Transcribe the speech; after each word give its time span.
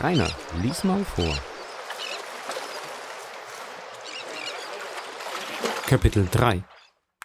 Rainer, 0.00 0.30
lies 0.62 0.84
mal 0.84 1.04
vor. 1.04 1.34
Kapitel 5.86 6.26
3 6.30 6.64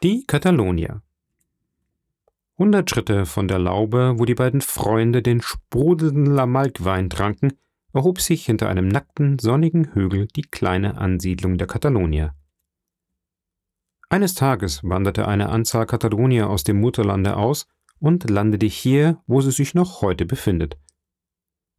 Die 0.04 0.26
Katalonier 0.28 1.02
Hundert 2.58 2.90
Schritte 2.90 3.26
von 3.26 3.48
der 3.48 3.60
Laube, 3.60 4.16
wo 4.18 4.26
die 4.26 4.36
beiden 4.36 4.62
Freunde 4.62 5.22
den 5.22 5.42
sprudelnden 5.42 6.26
Lamalkwein 6.26 7.10
tranken, 7.10 7.54
erhob 7.94 8.20
sich 8.20 8.46
hinter 8.46 8.68
einem 8.68 8.90
nackten, 8.90 9.40
sonnigen 9.40 9.94
Hügel 9.94 10.28
die 10.28 10.42
kleine 10.42 10.98
Ansiedlung 10.98 11.58
der 11.58 11.68
Katalonier. 11.68 12.36
Eines 14.10 14.36
Tages 14.36 14.84
wanderte 14.84 15.28
eine 15.28 15.50
Anzahl 15.50 15.86
Katalonier 15.86 16.50
aus 16.50 16.64
dem 16.64 16.82
Mutterlande 16.82 17.38
aus 17.38 17.68
und 18.00 18.30
landete 18.30 18.66
hier, 18.66 19.22
wo 19.26 19.42
sie 19.42 19.52
sich 19.52 19.74
noch 19.74 20.02
heute 20.02 20.26
befindet. 20.26 20.78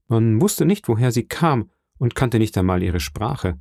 Man 0.09 0.41
wusste 0.41 0.65
nicht, 0.65 0.89
woher 0.89 1.13
sie 1.13 1.27
kam 1.27 1.71
und 1.99 2.15
kannte 2.15 2.39
nicht 2.39 2.57
einmal 2.57 2.83
ihre 2.83 3.01
Sprache. 3.01 3.59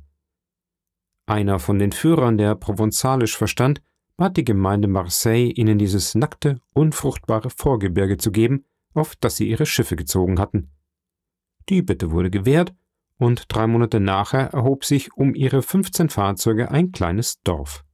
Einer 1.26 1.58
von 1.58 1.78
den 1.78 1.92
Führern, 1.92 2.38
der 2.38 2.54
Provenzalisch 2.54 3.36
verstand, 3.36 3.82
bat 4.16 4.36
die 4.36 4.44
Gemeinde 4.44 4.88
Marseille, 4.88 5.50
ihnen 5.50 5.78
dieses 5.78 6.14
nackte, 6.14 6.60
unfruchtbare 6.74 7.50
Vorgebirge 7.50 8.16
zu 8.16 8.32
geben, 8.32 8.64
auf 8.94 9.14
das 9.16 9.36
sie 9.36 9.48
ihre 9.48 9.66
Schiffe 9.66 9.94
gezogen 9.94 10.40
hatten. 10.40 10.72
Die 11.68 11.82
Bitte 11.82 12.10
wurde 12.10 12.30
gewährt, 12.30 12.74
und 13.18 13.44
drei 13.48 13.66
Monate 13.66 14.00
nachher 14.00 14.52
erhob 14.54 14.84
sich 14.84 15.12
um 15.14 15.34
ihre 15.34 15.60
15 15.60 16.08
Fahrzeuge 16.08 16.70
ein 16.70 16.92
kleines 16.92 17.42
Dorf. 17.42 17.84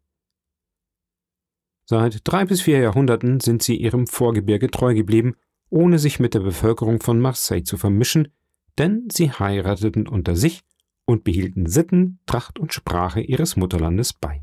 Seit 1.86 2.20
drei 2.24 2.44
bis 2.44 2.62
vier 2.62 2.78
Jahrhunderten 2.78 3.40
sind 3.40 3.62
sie 3.62 3.76
ihrem 3.76 4.06
Vorgebirge 4.06 4.70
treu 4.70 4.94
geblieben, 4.94 5.34
ohne 5.70 5.98
sich 5.98 6.20
mit 6.20 6.34
der 6.34 6.40
Bevölkerung 6.40 7.00
von 7.00 7.20
Marseille 7.20 7.64
zu 7.64 7.76
vermischen, 7.76 8.28
denn 8.78 9.08
sie 9.10 9.30
heirateten 9.30 10.08
unter 10.08 10.36
sich 10.36 10.62
und 11.04 11.24
behielten 11.24 11.66
Sitten, 11.66 12.18
Tracht 12.26 12.58
und 12.58 12.72
Sprache 12.72 13.20
ihres 13.20 13.56
Mutterlandes 13.56 14.12
bei. 14.12 14.42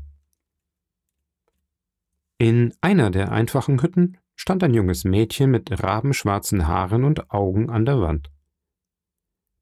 In 2.38 2.74
einer 2.80 3.10
der 3.10 3.30
einfachen 3.30 3.82
Hütten 3.82 4.18
stand 4.34 4.64
ein 4.64 4.74
junges 4.74 5.04
Mädchen 5.04 5.50
mit 5.50 5.82
rabenschwarzen 5.82 6.66
Haaren 6.66 7.04
und 7.04 7.30
Augen 7.30 7.70
an 7.70 7.84
der 7.84 8.00
Wand. 8.00 8.30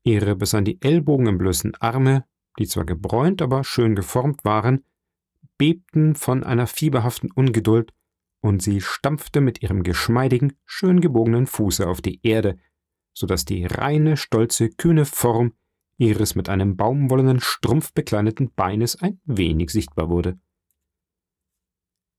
Ihre 0.02 0.36
bis 0.36 0.54
an 0.54 0.64
die 0.64 0.80
Ellbogen 0.80 1.26
entblößten 1.26 1.74
Arme, 1.80 2.24
die 2.58 2.66
zwar 2.66 2.86
gebräunt, 2.86 3.42
aber 3.42 3.64
schön 3.64 3.94
geformt 3.94 4.44
waren, 4.44 4.84
bebten 5.58 6.14
von 6.14 6.42
einer 6.42 6.66
fieberhaften 6.66 7.30
Ungeduld, 7.30 7.92
und 8.40 8.62
sie 8.62 8.80
stampfte 8.80 9.42
mit 9.42 9.62
ihrem 9.62 9.82
geschmeidigen, 9.82 10.54
schön 10.64 11.02
gebogenen 11.02 11.46
Fuße 11.46 11.86
auf 11.86 12.00
die 12.00 12.20
Erde, 12.22 12.56
so 13.12 13.26
dass 13.26 13.44
die 13.44 13.66
reine, 13.66 14.16
stolze, 14.16 14.70
kühne 14.70 15.04
Form 15.04 15.54
ihres 15.98 16.34
mit 16.34 16.48
einem 16.48 16.76
baumwollenen 16.76 17.40
Strumpf 17.40 17.92
bekleideten 17.92 18.52
Beines 18.54 18.96
ein 19.00 19.20
wenig 19.24 19.70
sichtbar 19.70 20.08
wurde. 20.08 20.38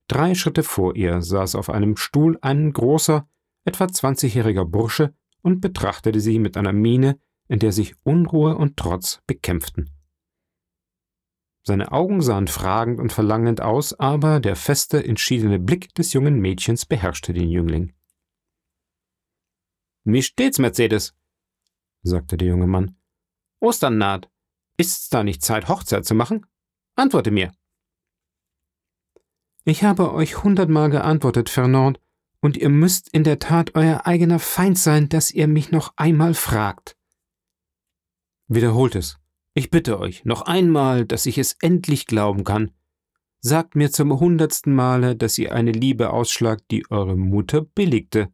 Drei 0.08 0.36
Schritte 0.36 0.64
vor 0.64 0.96
ihr 0.96 1.22
saß 1.22 1.56
auf 1.56 1.70
einem 1.70 1.98
Stuhl 1.98 2.38
ein 2.42 2.74
großer, 2.74 3.28
etwa 3.64 3.88
zwanzigjähriger 3.88 4.66
Bursche 4.66 5.14
und 5.42 5.62
betrachtete 5.62 6.20
sie 6.20 6.38
mit 6.38 6.58
einer 6.58 6.74
Miene, 6.74 7.20
in 7.48 7.60
der 7.60 7.72
sich 7.72 7.96
Unruhe 8.04 8.56
und 8.56 8.78
Trotz 8.78 9.22
bekämpften. 9.26 9.90
Seine 11.64 11.92
Augen 11.92 12.22
sahen 12.22 12.48
fragend 12.48 13.00
und 13.00 13.12
verlangend 13.12 13.62
aus, 13.62 13.94
aber 13.94 14.40
der 14.40 14.56
feste, 14.56 15.04
entschiedene 15.04 15.60
Blick 15.60 15.94
des 15.94 16.14
jungen 16.14 16.40
Mädchens 16.40 16.86
beherrschte 16.86 17.34
den 17.34 17.50
Jüngling. 17.50 17.94
Wie 20.04 20.24
steht's, 20.24 20.58
Mercedes? 20.58 21.14
sagte 22.02 22.38
der 22.38 22.48
junge 22.48 22.68
Mann. 22.68 22.96
Ostern 23.60 23.98
naht. 23.98 24.30
Ist's 24.78 25.10
da 25.10 25.24
nicht 25.24 25.44
Zeit, 25.44 25.68
Hochzeit 25.68 26.06
zu 26.06 26.16
machen? 26.16 26.46
Antworte 26.96 27.30
mir. 27.30 27.54
Ich 29.64 29.84
habe 29.84 30.12
euch 30.14 30.44
hundertmal 30.44 30.90
geantwortet, 30.90 31.50
Fernand, 31.50 32.00
und 32.40 32.58
ihr 32.58 32.70
müsst 32.70 33.10
in 33.10 33.24
der 33.24 33.38
Tat 33.38 33.76
euer 33.76 34.08
eigener 34.08 34.40
Feind 34.40 34.80
sein, 34.80 35.08
dass 35.08 35.30
ihr 35.30 35.48
mich 35.48 35.70
noch 35.72 35.94
einmal 35.98 36.34
fragt. 36.34 36.98
Wiederholt 38.48 38.96
es. 38.96 39.20
Ich 39.54 39.70
bitte 39.70 40.00
euch, 40.00 40.26
noch 40.26 40.42
einmal, 40.44 41.06
dass 41.06 41.28
ich 41.28 41.38
es 41.38 41.58
endlich 41.62 42.08
glauben 42.08 42.44
kann. 42.44 42.72
Sagt 43.40 43.76
mir 43.76 43.92
zum 43.92 44.20
hundertsten 44.20 44.74
Male, 44.74 45.16
dass 45.16 45.38
ihr 45.38 45.54
eine 45.54 45.72
Liebe 45.72 46.12
ausschlagt, 46.12 46.64
die 46.72 46.90
eure 46.90 47.16
Mutter 47.16 47.62
billigte 47.62 48.32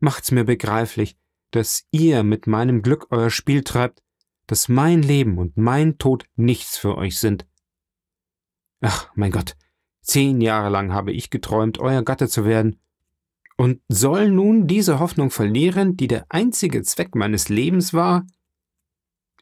macht's 0.00 0.30
mir 0.30 0.44
begreiflich, 0.44 1.16
dass 1.50 1.86
ihr 1.90 2.22
mit 2.22 2.46
meinem 2.46 2.82
Glück 2.82 3.06
euer 3.10 3.30
Spiel 3.30 3.62
treibt, 3.62 4.02
dass 4.46 4.68
mein 4.68 5.02
Leben 5.02 5.38
und 5.38 5.56
mein 5.56 5.98
Tod 5.98 6.24
nichts 6.36 6.76
für 6.76 6.96
euch 6.96 7.18
sind. 7.18 7.46
Ach, 8.80 9.10
mein 9.14 9.30
Gott, 9.30 9.56
zehn 10.00 10.40
Jahre 10.40 10.70
lang 10.70 10.92
habe 10.92 11.12
ich 11.12 11.30
geträumt, 11.30 11.78
euer 11.78 12.02
Gatte 12.02 12.28
zu 12.28 12.44
werden. 12.44 12.80
Und 13.56 13.80
soll 13.88 14.30
nun 14.30 14.66
diese 14.66 14.98
Hoffnung 14.98 15.30
verlieren, 15.30 15.96
die 15.96 16.08
der 16.08 16.26
einzige 16.30 16.82
Zweck 16.82 17.14
meines 17.14 17.48
Lebens 17.48 17.92
war? 17.92 18.26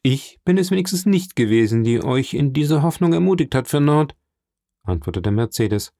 Ich 0.03 0.41
bin 0.45 0.59
es 0.59 0.71
wenigstens 0.71 1.07
nicht 1.07 1.37
gewesen, 1.37 1.85
die 1.85 2.03
euch 2.03 2.35
in 2.35 2.53
diese 2.53 2.83
Hoffnung 2.83 3.13
ermutigt 3.13 3.55
hat, 3.55 3.69
Fernand, 3.69 4.17
antwortete 4.83 5.31
Mercedes. 5.31 5.93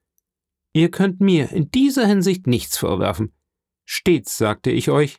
Ihr 0.73 0.91
könnt 0.91 1.21
mir 1.21 1.51
in 1.53 1.71
dieser 1.71 2.07
Hinsicht 2.07 2.47
nichts 2.47 2.77
vorwerfen. 2.77 3.33
Stets 3.91 4.37
sagte 4.37 4.71
ich 4.71 4.91
euch, 4.91 5.17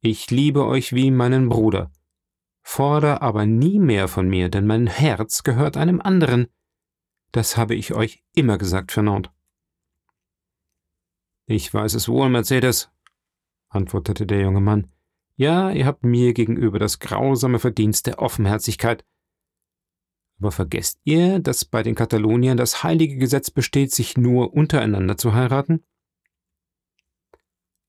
ich 0.00 0.30
liebe 0.30 0.64
euch 0.64 0.92
wie 0.92 1.10
meinen 1.10 1.48
Bruder. 1.48 1.90
Forder 2.62 3.20
aber 3.20 3.46
nie 3.46 3.80
mehr 3.80 4.06
von 4.06 4.28
mir, 4.28 4.48
denn 4.48 4.64
mein 4.64 4.86
Herz 4.86 5.42
gehört 5.42 5.76
einem 5.76 6.00
anderen. 6.00 6.46
Das 7.32 7.56
habe 7.56 7.74
ich 7.74 7.94
euch 7.94 8.22
immer 8.32 8.58
gesagt, 8.58 8.92
Fernand. 8.92 9.32
Ich 11.46 11.74
weiß 11.74 11.94
es 11.94 12.08
wohl, 12.08 12.28
Mercedes, 12.28 12.92
antwortete 13.68 14.24
der 14.24 14.42
junge 14.42 14.60
Mann. 14.60 14.92
Ja, 15.34 15.72
ihr 15.72 15.84
habt 15.84 16.04
mir 16.04 16.32
gegenüber 16.32 16.78
das 16.78 17.00
grausame 17.00 17.58
Verdienst 17.58 18.06
der 18.06 18.20
Offenherzigkeit. 18.20 19.04
Aber 20.38 20.52
vergesst 20.52 21.00
ihr, 21.02 21.40
dass 21.40 21.64
bei 21.64 21.82
den 21.82 21.96
Kataloniern 21.96 22.56
das 22.56 22.84
heilige 22.84 23.16
Gesetz 23.16 23.50
besteht, 23.50 23.90
sich 23.90 24.16
nur 24.16 24.54
untereinander 24.54 25.16
zu 25.16 25.34
heiraten? 25.34 25.84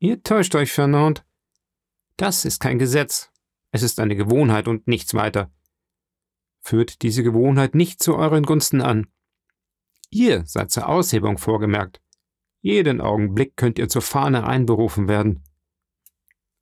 Ihr 0.04 0.22
täuscht 0.22 0.54
euch, 0.56 0.74
Fernand. 0.74 1.24
Das 2.18 2.44
ist 2.44 2.60
kein 2.60 2.78
Gesetz. 2.78 3.32
Es 3.72 3.84
ist 3.84 4.02
eine 4.02 4.18
Gewohnheit 4.18 4.68
und 4.68 4.86
nichts 4.86 5.14
weiter. 5.14 5.50
Führt 6.60 7.04
diese 7.04 7.24
Gewohnheit 7.24 7.74
nicht 7.74 8.04
zu 8.04 8.18
euren 8.18 8.44
Gunsten 8.44 8.82
an. 8.82 9.08
Ihr 10.10 10.44
seid 10.46 10.72
zur 10.72 10.90
Aushebung 10.90 11.38
vorgemerkt. 11.38 12.02
Jeden 12.60 13.00
Augenblick 13.00 13.56
könnt 13.56 13.80
ihr 13.80 13.88
zur 13.88 14.02
Fahne 14.02 14.46
einberufen 14.46 15.08
werden. 15.08 15.46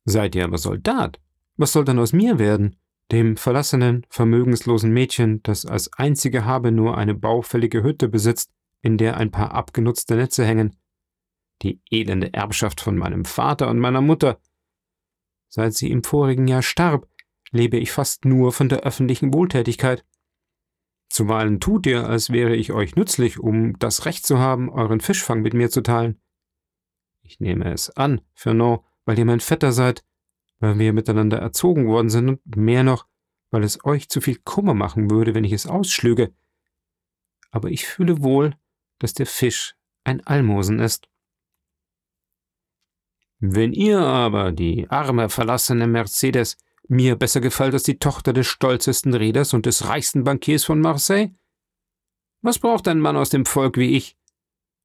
Seid 0.04 0.36
ihr 0.36 0.44
aber 0.44 0.58
Soldat, 0.58 1.20
was 1.56 1.72
soll 1.72 1.84
dann 1.84 1.98
aus 1.98 2.12
mir 2.12 2.38
werden, 2.38 2.76
dem 3.10 3.36
verlassenen, 3.36 4.06
vermögenslosen 4.08 4.92
Mädchen, 4.92 5.42
das 5.42 5.66
als 5.66 5.92
einzige 5.94 6.44
habe 6.44 6.70
nur 6.70 6.96
eine 6.96 7.14
baufällige 7.16 7.82
Hütte 7.82 8.08
besitzt, 8.08 8.52
in 8.82 8.98
der 8.98 9.16
ein 9.16 9.32
paar 9.32 9.50
abgenutzte 9.50 10.14
Netze 10.14 10.46
hängen, 10.46 10.76
die 11.62 11.80
elende 11.90 12.32
Erbschaft 12.32 12.80
von 12.80 12.96
meinem 12.96 13.24
Vater 13.24 13.68
und 13.68 13.78
meiner 13.78 14.00
Mutter. 14.00 14.40
Seit 15.48 15.74
sie 15.74 15.90
im 15.90 16.02
vorigen 16.02 16.48
Jahr 16.48 16.62
starb, 16.62 17.08
lebe 17.50 17.76
ich 17.76 17.92
fast 17.92 18.24
nur 18.24 18.52
von 18.52 18.68
der 18.68 18.80
öffentlichen 18.80 19.32
Wohltätigkeit. 19.34 20.04
Zuweilen 21.08 21.60
tut 21.60 21.86
ihr, 21.86 22.08
als 22.08 22.30
wäre 22.30 22.56
ich 22.56 22.72
euch 22.72 22.96
nützlich, 22.96 23.38
um 23.38 23.78
das 23.78 24.06
Recht 24.06 24.26
zu 24.26 24.38
haben, 24.38 24.70
euren 24.70 25.00
Fischfang 25.00 25.42
mit 25.42 25.52
mir 25.52 25.70
zu 25.70 25.82
teilen. 25.82 26.20
Ich 27.22 27.38
nehme 27.38 27.70
es 27.72 27.90
an, 27.90 28.22
Fernand, 28.34 28.80
weil 29.04 29.18
ihr 29.18 29.26
mein 29.26 29.40
Vetter 29.40 29.72
seid, 29.72 30.04
weil 30.58 30.78
wir 30.78 30.92
miteinander 30.92 31.38
erzogen 31.38 31.86
worden 31.86 32.08
sind 32.08 32.28
und 32.28 32.56
mehr 32.56 32.82
noch, 32.82 33.06
weil 33.50 33.62
es 33.62 33.84
euch 33.84 34.08
zu 34.08 34.20
viel 34.20 34.38
Kummer 34.42 34.74
machen 34.74 35.10
würde, 35.10 35.34
wenn 35.34 35.44
ich 35.44 35.52
es 35.52 35.66
ausschlüge. 35.66 36.32
Aber 37.50 37.68
ich 37.68 37.86
fühle 37.86 38.22
wohl, 38.22 38.56
dass 38.98 39.12
der 39.12 39.26
Fisch 39.26 39.76
ein 40.04 40.26
Almosen 40.26 40.78
ist. 40.78 41.08
Wenn 43.44 43.72
ihr 43.72 43.98
aber, 43.98 44.52
die 44.52 44.88
arme, 44.88 45.28
verlassene 45.28 45.88
Mercedes, 45.88 46.56
mir 46.86 47.16
besser 47.16 47.40
gefällt 47.40 47.74
als 47.74 47.82
die 47.82 47.98
Tochter 47.98 48.32
des 48.32 48.46
stolzesten 48.46 49.14
Reders 49.14 49.52
und 49.52 49.66
des 49.66 49.88
reichsten 49.88 50.22
Bankiers 50.22 50.62
von 50.64 50.80
Marseille? 50.80 51.34
Was 52.40 52.60
braucht 52.60 52.86
ein 52.86 53.00
Mann 53.00 53.16
aus 53.16 53.30
dem 53.30 53.44
Volk 53.44 53.78
wie 53.78 53.96
ich? 53.96 54.16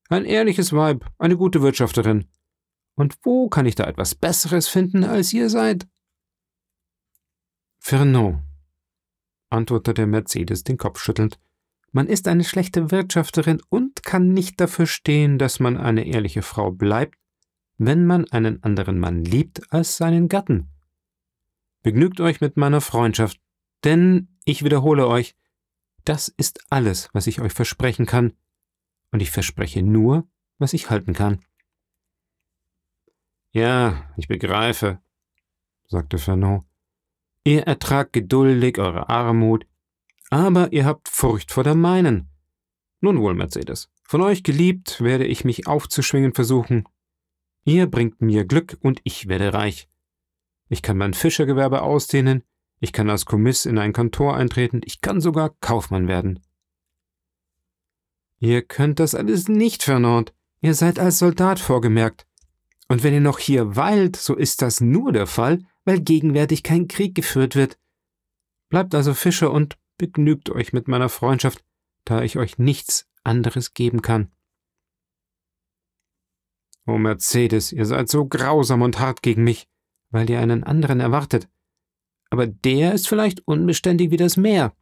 Ein 0.10 0.26
ehrliches 0.26 0.74
Weib, 0.74 1.06
eine 1.20 1.38
gute 1.38 1.62
Wirtschafterin. 1.62 2.26
Und 2.96 3.20
wo 3.22 3.48
kann 3.48 3.68
ich 3.68 3.76
da 3.76 3.84
etwas 3.84 4.16
Besseres 4.16 4.68
finden, 4.68 5.04
als 5.04 5.32
ihr 5.34 5.52
seid? 5.52 5.88
Fernand, 7.78 8.42
antwortete 9.52 10.08
Mercedes 10.08 10.64
den 10.64 10.78
Kopf 10.78 11.00
schüttelnd, 11.00 11.40
man 11.92 12.08
ist 12.08 12.28
eine 12.28 12.44
schlechte 12.44 12.90
Wirtschafterin 12.90 13.62
und 13.70 14.02
kann 14.02 14.34
nicht 14.34 14.60
dafür 14.60 14.88
stehen, 14.88 15.38
dass 15.38 15.60
man 15.60 15.78
eine 15.78 16.08
ehrliche 16.08 16.42
Frau 16.42 16.72
bleibt, 16.72 17.20
wenn 17.78 18.06
man 18.06 18.30
einen 18.32 18.64
anderen 18.64 19.00
Mann 19.00 19.24
liebt 19.24 19.72
als 19.72 19.98
seinen 19.98 20.30
Gatten. 20.30 20.70
begnügt 21.84 22.20
euch 22.20 22.42
mit 22.42 22.58
meiner 22.58 22.82
Freundschaft, 22.82 23.40
denn 23.84 24.28
ich 24.44 24.64
wiederhole 24.64 25.08
euch, 25.08 25.36
das 26.04 26.28
ist 26.28 26.60
alles, 26.70 27.10
was 27.14 27.28
ich 27.28 27.40
euch 27.40 27.54
versprechen 27.54 28.06
kann, 28.06 28.34
und 29.12 29.22
ich 29.22 29.32
verspreche 29.32 29.82
nur, 29.82 30.28
was 30.58 30.74
ich 30.74 30.90
halten 30.90 31.14
kann. 31.14 31.40
Ja, 33.52 34.04
ich 34.18 34.28
begreife, 34.28 35.00
sagte 35.88 36.18
Fernand. 36.18 36.64
Ihr 37.44 37.64
ertragt 37.64 38.12
geduldig 38.12 38.78
eure 38.80 39.10
Armut, 39.10 39.66
aber 40.30 40.74
ihr 40.74 40.86
habt 40.86 41.08
Furcht 41.08 41.52
vor 41.52 41.64
der 41.64 41.76
meinen. 41.76 42.30
Nun 43.00 43.20
wohl, 43.20 43.36
Mercedes, 43.36 43.90
von 44.04 44.22
euch 44.22 44.44
geliebt 44.44 45.02
werde 45.02 45.26
ich 45.26 45.46
mich 45.46 45.68
aufzuschwingen 45.68 46.34
versuchen. 46.34 46.88
Ihr 47.68 47.88
bringt 47.88 48.22
mir 48.22 48.46
Glück 48.46 48.78
und 48.80 49.02
ich 49.04 49.28
werde 49.28 49.54
reich. 49.54 49.90
Ich 50.70 50.82
kann 50.82 50.98
mein 50.98 51.14
Fischergewerbe 51.14 51.82
ausdehnen, 51.82 52.44
ich 52.80 52.94
kann 52.94 53.10
als 53.10 53.26
Kommiss 53.26 53.66
in 53.66 53.78
ein 53.78 53.92
Kantor 53.92 54.38
eintreten, 54.38 54.80
ich 54.86 55.02
kann 55.02 55.20
sogar 55.20 55.54
Kaufmann 55.60 56.08
werden. 56.08 56.40
Ihr 58.40 58.62
könnt 58.62 59.02
das 59.02 59.16
alles 59.16 59.50
nicht, 59.50 59.84
Fernand. 59.84 60.34
Ihr 60.62 60.76
seid 60.76 60.98
als 60.98 61.20
Soldat 61.20 61.60
vorgemerkt. 61.60 62.26
Und 62.88 63.04
wenn 63.04 63.14
ihr 63.14 63.20
noch 63.20 63.38
hier 63.38 63.76
weilt, 63.76 64.16
so 64.16 64.34
ist 64.34 64.62
das 64.62 64.80
nur 64.80 65.12
der 65.12 65.28
Fall, 65.28 65.60
weil 65.84 66.00
gegenwärtig 66.00 66.64
kein 66.64 66.88
Krieg 66.88 67.16
geführt 67.16 67.58
wird. 67.58 67.78
Bleibt 68.70 68.96
also 68.96 69.14
Fischer 69.14 69.52
und 69.52 69.78
begnügt 69.98 70.50
euch 70.52 70.72
mit 70.72 70.88
meiner 70.88 71.10
Freundschaft, 71.10 71.66
da 72.06 72.22
ich 72.22 72.38
euch 72.38 72.60
nichts 72.60 73.10
anderes 73.26 73.74
geben 73.74 74.02
kann. 74.02 74.32
O 76.88 76.98
Mercedes, 76.98 77.74
ihr 77.74 77.86
seid 77.86 78.08
so 78.10 78.26
grausam 78.26 78.82
und 78.82 78.98
hart 79.00 79.22
gegen 79.22 79.44
mich, 79.44 79.68
weil 80.10 80.30
ihr 80.30 80.40
einen 80.40 80.64
anderen 80.64 81.02
erwartet. 81.02 81.50
Aber 82.30 82.48
der 82.48 82.94
ist 82.94 83.08
vielleicht 83.10 83.46
unbeständig 83.46 84.10
wie 84.10 84.18
das 84.18 84.38
Meer. 84.38 84.74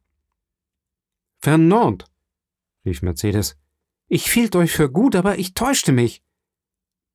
Fernand, 1.41 2.05
rief 2.85 3.01
Mercedes, 3.01 3.57
ich 4.07 4.31
hielt 4.31 4.55
euch 4.55 4.71
für 4.71 4.91
gut, 4.91 5.15
aber 5.15 5.39
ich 5.39 5.55
täuschte 5.55 5.91
mich. 5.91 6.23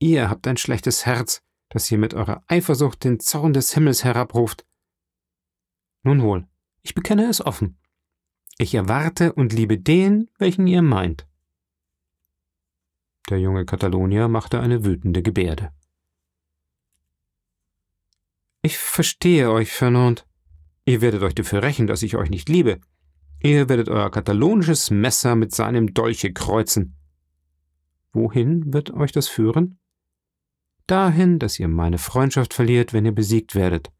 Ihr 0.00 0.28
habt 0.28 0.46
ein 0.48 0.56
schlechtes 0.56 1.06
Herz, 1.06 1.42
das 1.68 1.90
ihr 1.90 1.98
mit 1.98 2.14
eurer 2.14 2.42
Eifersucht 2.48 3.04
den 3.04 3.20
Zorn 3.20 3.52
des 3.52 3.72
Himmels 3.74 4.02
herabruft. 4.02 4.66
Nun 6.02 6.22
wohl, 6.22 6.48
ich 6.82 6.94
bekenne 6.94 7.28
es 7.28 7.44
offen. 7.44 7.78
Ich 8.58 8.74
erwarte 8.74 9.32
und 9.34 9.52
liebe 9.52 9.78
den, 9.78 10.28
welchen 10.38 10.66
ihr 10.66 10.82
meint. 10.82 11.26
Der 13.30 13.38
junge 13.38 13.64
Katalonier 13.64 14.28
machte 14.28 14.60
eine 14.60 14.84
wütende 14.84 15.22
Gebärde. 15.22 15.72
Ich 18.62 18.76
verstehe 18.76 19.50
euch, 19.50 19.72
Fernand. 19.72 20.26
Ihr 20.84 21.00
werdet 21.00 21.22
euch 21.22 21.34
dafür 21.34 21.62
rächen, 21.62 21.86
dass 21.86 22.02
ich 22.02 22.16
euch 22.16 22.28
nicht 22.28 22.48
liebe. 22.48 22.80
Ihr 23.42 23.68
werdet 23.68 23.88
euer 23.88 24.10
katalonisches 24.10 24.90
Messer 24.90 25.36
mit 25.36 25.54
seinem 25.54 25.94
Dolche 25.94 26.32
kreuzen. 26.32 26.96
Wohin 28.12 28.74
wird 28.74 28.90
euch 28.90 29.12
das 29.12 29.28
führen? 29.28 29.78
Dahin, 30.86 31.38
dass 31.38 31.58
ihr 31.58 31.68
meine 31.68 31.98
Freundschaft 31.98 32.52
verliert, 32.52 32.92
wenn 32.92 33.06
ihr 33.06 33.14
besiegt 33.14 33.54
werdet 33.54 33.90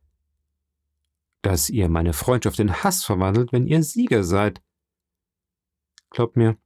dass 1.42 1.70
ihr 1.70 1.88
meine 1.88 2.12
Freundschaft 2.12 2.58
in 2.60 2.82
Hass 2.82 3.04
verwandelt, 3.04 3.52
wenn 3.52 3.66
ihr 3.66 3.82
Sieger 3.82 4.24
seid. 4.24 4.62
Glaubt 6.10 6.36
mir, 6.36 6.56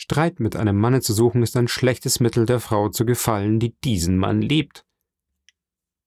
Streit 0.00 0.38
mit 0.38 0.54
einem 0.54 0.78
Manne 0.78 1.00
zu 1.00 1.12
suchen 1.12 1.42
ist 1.42 1.56
ein 1.56 1.66
schlechtes 1.66 2.20
Mittel, 2.20 2.46
der 2.46 2.60
Frau 2.60 2.88
zu 2.88 3.04
gefallen, 3.04 3.58
die 3.58 3.74
diesen 3.80 4.16
Mann 4.16 4.40
liebt. 4.40 4.86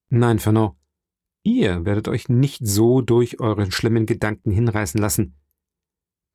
Nein, 0.08 0.40
Fernand, 0.40 0.76
ihr 1.44 1.84
werdet 1.84 2.08
euch 2.08 2.30
nicht 2.30 2.66
so 2.66 3.02
durch 3.02 3.42
euren 3.42 3.70
schlimmen 3.74 4.06
Gedanken 4.06 4.50
hinreißen 4.50 5.00
lassen. 5.00 5.36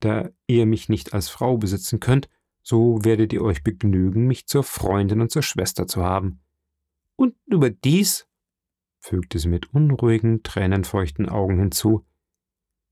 Da 0.01 0.29
ihr 0.47 0.67
mich 0.67 0.91
nicht 0.91 1.15
als 1.15 1.31
Frau 1.31 1.57
besitzen 1.57 1.99
könnt, 1.99 2.29
so 2.63 3.03
werdet 3.07 3.33
ihr 3.33 3.41
euch 3.41 3.65
begnügen, 3.65 4.27
mich 4.27 4.47
zur 4.47 4.63
Freundin 4.63 5.23
und 5.23 5.31
zur 5.31 5.43
Schwester 5.43 5.87
zu 5.87 6.03
haben. 6.03 6.41
Und 7.17 7.37
überdies 7.47 8.29
fügte 8.99 9.39
sie 9.39 9.49
mit 9.49 9.73
unruhigen, 9.73 10.43
tränenfeuchten 10.43 11.27
Augen 11.27 11.59
hinzu. 11.59 12.05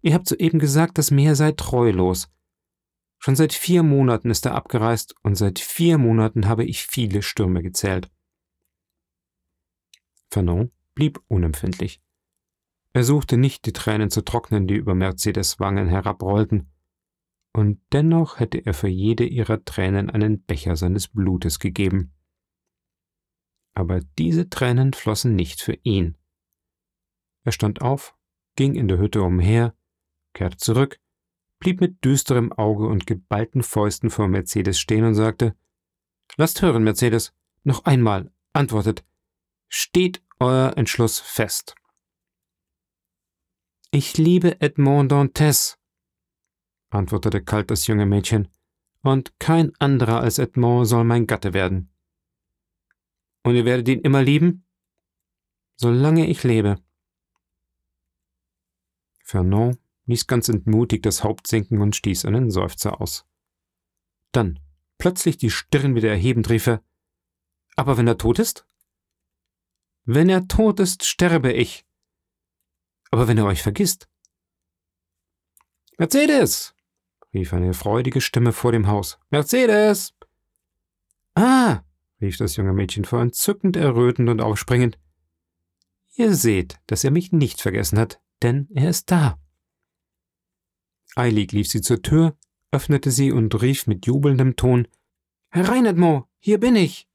Ihr 0.00 0.14
habt 0.14 0.26
soeben 0.26 0.58
gesagt, 0.58 0.96
das 0.96 1.10
Meer 1.10 1.34
sei 1.34 1.52
treulos. 1.52 2.33
Schon 3.24 3.36
seit 3.36 3.54
vier 3.54 3.82
Monaten 3.82 4.28
ist 4.28 4.44
er 4.44 4.54
abgereist 4.54 5.14
und 5.22 5.34
seit 5.34 5.58
vier 5.58 5.96
Monaten 5.96 6.46
habe 6.46 6.64
ich 6.64 6.86
viele 6.86 7.22
Stürme 7.22 7.62
gezählt. 7.62 8.10
Fanon 10.30 10.72
blieb 10.94 11.22
unempfindlich. 11.28 12.02
Er 12.92 13.02
suchte 13.02 13.38
nicht, 13.38 13.64
die 13.64 13.72
Tränen 13.72 14.10
zu 14.10 14.22
trocknen, 14.22 14.66
die 14.66 14.74
über 14.74 14.94
Mercedes 14.94 15.58
Wangen 15.58 15.88
herabrollten, 15.88 16.70
und 17.54 17.80
dennoch 17.92 18.40
hätte 18.40 18.58
er 18.58 18.74
für 18.74 18.88
jede 18.88 19.24
ihrer 19.24 19.64
Tränen 19.64 20.10
einen 20.10 20.42
Becher 20.42 20.76
seines 20.76 21.08
Blutes 21.08 21.58
gegeben 21.58 22.14
aber 23.74 24.00
diese 24.18 24.48
Tränen 24.48 24.92
flossen 24.92 25.34
nicht 25.34 25.60
für 25.60 25.76
ihn. 25.82 26.16
Er 27.42 27.52
stand 27.52 27.82
auf, 27.82 28.16
ging 28.56 28.76
in 28.76 28.88
der 28.88 28.98
Hütte 28.98 29.22
umher, 29.22 29.76
kehrte 30.32 30.56
zurück, 30.56 31.00
blieb 31.64 31.80
mit 31.80 32.04
düsterem 32.04 32.52
Auge 32.52 32.86
und 32.86 33.06
geballten 33.06 33.62
Fäusten 33.62 34.10
vor 34.10 34.28
Mercedes 34.28 34.78
stehen 34.78 35.02
und 35.02 35.14
sagte 35.14 35.56
Lasst 36.36 36.62
hören, 36.62 36.84
Mercedes, 36.84 37.32
noch 37.64 37.86
einmal, 37.86 38.30
antwortet, 38.52 39.04
steht 39.68 40.22
euer 40.40 40.76
Entschluss 40.76 41.20
fest. 41.20 41.74
Ich 43.90 44.18
liebe 44.18 44.60
Edmond 44.60 45.10
Dantes, 45.10 45.78
antwortete 46.90 47.42
kalt 47.42 47.70
das 47.70 47.86
junge 47.86 48.06
Mädchen, 48.06 48.48
und 49.00 49.38
kein 49.38 49.72
anderer 49.78 50.20
als 50.20 50.38
Edmond 50.38 50.86
soll 50.86 51.04
mein 51.04 51.26
Gatte 51.26 51.54
werden. 51.54 51.90
Und 53.42 53.54
ihr 53.54 53.64
werdet 53.64 53.88
ihn 53.88 54.00
immer 54.00 54.22
lieben? 54.22 54.66
Solange 55.76 56.26
ich 56.26 56.42
lebe. 56.44 56.76
Fernand 59.22 59.83
ließ 60.06 60.26
ganz 60.26 60.48
entmutigt 60.48 61.06
das 61.06 61.24
Haupt 61.24 61.46
sinken 61.46 61.80
und 61.80 61.96
stieß 61.96 62.24
einen 62.24 62.50
Seufzer 62.50 63.00
aus. 63.00 63.26
Dann, 64.32 64.60
plötzlich 64.98 65.38
die 65.38 65.50
Stirn 65.50 65.94
wieder 65.94 66.10
erhebend, 66.10 66.50
rief 66.50 66.66
er, 66.66 66.82
aber 67.76 67.96
wenn 67.96 68.06
er 68.06 68.18
tot 68.18 68.38
ist? 68.38 68.66
Wenn 70.04 70.28
er 70.28 70.46
tot 70.48 70.80
ist, 70.80 71.04
sterbe 71.04 71.52
ich. 71.52 71.86
Aber 73.10 73.28
wenn 73.28 73.38
er 73.38 73.46
euch 73.46 73.62
vergisst? 73.62 74.08
Mercedes! 75.98 76.74
rief 77.32 77.52
eine 77.52 77.74
freudige 77.74 78.20
Stimme 78.20 78.52
vor 78.52 78.72
dem 78.72 78.86
Haus. 78.86 79.18
Mercedes! 79.30 80.14
Ah! 81.34 81.82
rief 82.20 82.36
das 82.36 82.56
junge 82.56 82.72
Mädchen 82.72 83.04
vor 83.04 83.20
entzückend 83.20 83.76
errötend 83.76 84.28
und 84.28 84.40
aufspringend. 84.40 84.98
Ihr 86.14 86.34
seht, 86.34 86.78
dass 86.86 87.02
er 87.02 87.10
mich 87.10 87.32
nicht 87.32 87.60
vergessen 87.60 87.98
hat, 87.98 88.20
denn 88.42 88.68
er 88.72 88.90
ist 88.90 89.10
da. 89.10 89.38
Eilig 91.14 91.52
lief 91.52 91.68
sie 91.68 91.80
zur 91.80 92.02
Tür, 92.02 92.36
öffnete 92.72 93.10
sie 93.10 93.32
und 93.32 93.60
rief 93.62 93.86
mit 93.86 94.06
jubelndem 94.06 94.56
Ton 94.56 94.88
Herein, 95.50 95.86
Edmond, 95.86 96.24
hier 96.40 96.58
bin 96.58 96.74
ich. 96.74 97.08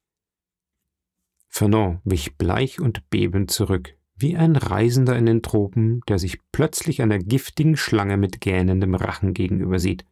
Fernand 1.49 1.99
wich 2.05 2.37
bleich 2.37 2.79
und 2.79 3.09
bebend 3.09 3.51
zurück, 3.51 3.97
wie 4.15 4.37
ein 4.37 4.55
Reisender 4.55 5.17
in 5.17 5.25
den 5.25 5.41
Tropen, 5.41 5.99
der 6.07 6.19
sich 6.19 6.39
plötzlich 6.53 7.01
einer 7.01 7.19
giftigen 7.19 7.75
Schlange 7.75 8.15
mit 8.15 8.39
gähnendem 8.39 8.95
Rachen 8.95 9.33
gegenüber 9.33 9.79
sieht, 9.79 10.05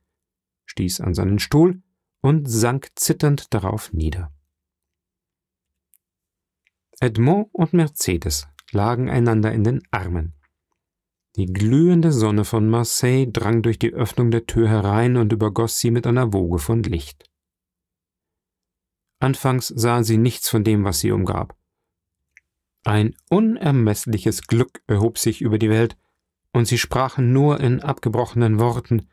stieß 0.66 1.00
an 1.00 1.14
seinen 1.14 1.40
Stuhl 1.40 1.82
und 2.22 2.50
sank 2.50 2.90
zitternd 2.96 3.54
darauf 3.54 3.94
nieder. 3.94 4.34
Edmond 7.00 7.48
und 7.54 7.74
Mercedes 7.74 8.48
lagen 8.72 9.10
einander 9.10 9.54
in 9.54 9.64
den 9.64 9.84
Armen. 9.92 10.34
Die 11.38 11.46
glühende 11.46 12.12
Sonne 12.12 12.46
von 12.46 12.68
Marseille 12.68 13.28
drang 13.28 13.62
durch 13.62 13.78
die 13.78 13.94
Öffnung 13.94 14.32
der 14.32 14.48
Tür 14.48 14.68
herein 14.68 15.18
und 15.18 15.32
übergoss 15.32 15.80
sie 15.80 15.92
mit 15.92 16.08
einer 16.08 16.34
Woge 16.34 16.58
von 16.58 16.82
Licht. 16.82 17.30
Anfangs 19.20 19.68
sahen 19.68 20.04
sie 20.04 20.18
nichts 20.18 20.50
von 20.50 20.64
dem, 20.64 20.84
was 20.84 21.00
sie 21.00 21.12
umgab. 21.12 21.56
Ein 22.84 23.16
unermessliches 23.30 24.48
Glück 24.48 24.82
erhob 24.88 25.20
sich 25.20 25.42
über 25.42 25.60
die 25.60 25.70
Welt, 25.70 25.96
und 26.54 26.66
sie 26.66 26.80
sprachen 26.80 27.34
nur 27.34 27.60
in 27.60 27.82
abgebrochenen 27.82 28.58
Worten, 28.58 29.08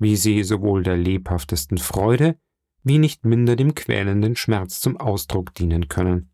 wie 0.00 0.16
sie 0.16 0.42
sowohl 0.42 0.82
der 0.82 0.96
lebhaftesten 0.96 1.78
Freude 1.78 2.36
wie 2.82 2.98
nicht 2.98 3.24
minder 3.24 3.54
dem 3.54 3.74
quälenden 3.74 4.34
Schmerz 4.34 4.80
zum 4.80 4.96
Ausdruck 4.96 5.54
dienen 5.54 5.86
können. 5.88 6.30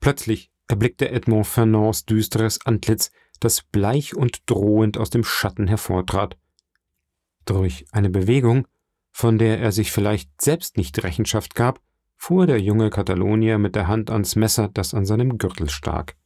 Plötzlich 0.00 0.50
erblickte 0.66 1.10
Edmond 1.10 1.46
Fernands 1.46 2.06
düsteres 2.06 2.64
Antlitz, 2.64 3.10
das 3.44 3.62
bleich 3.62 4.16
und 4.16 4.48
drohend 4.50 4.98
aus 4.98 5.10
dem 5.10 5.24
Schatten 5.24 5.66
hervortrat. 5.66 6.36
Durch 7.44 7.86
eine 7.92 8.10
Bewegung, 8.10 8.66
von 9.12 9.38
der 9.38 9.60
er 9.60 9.72
sich 9.72 9.92
vielleicht 9.92 10.42
selbst 10.42 10.76
nicht 10.76 11.02
Rechenschaft 11.02 11.54
gab, 11.54 11.80
fuhr 12.16 12.46
der 12.46 12.60
junge 12.60 12.90
Katalonier 12.90 13.58
mit 13.58 13.74
der 13.74 13.86
Hand 13.86 14.10
ans 14.10 14.36
Messer, 14.36 14.68
das 14.68 14.94
an 14.94 15.06
seinem 15.06 15.38
Gürtel 15.38 15.68
stak. 15.70 16.16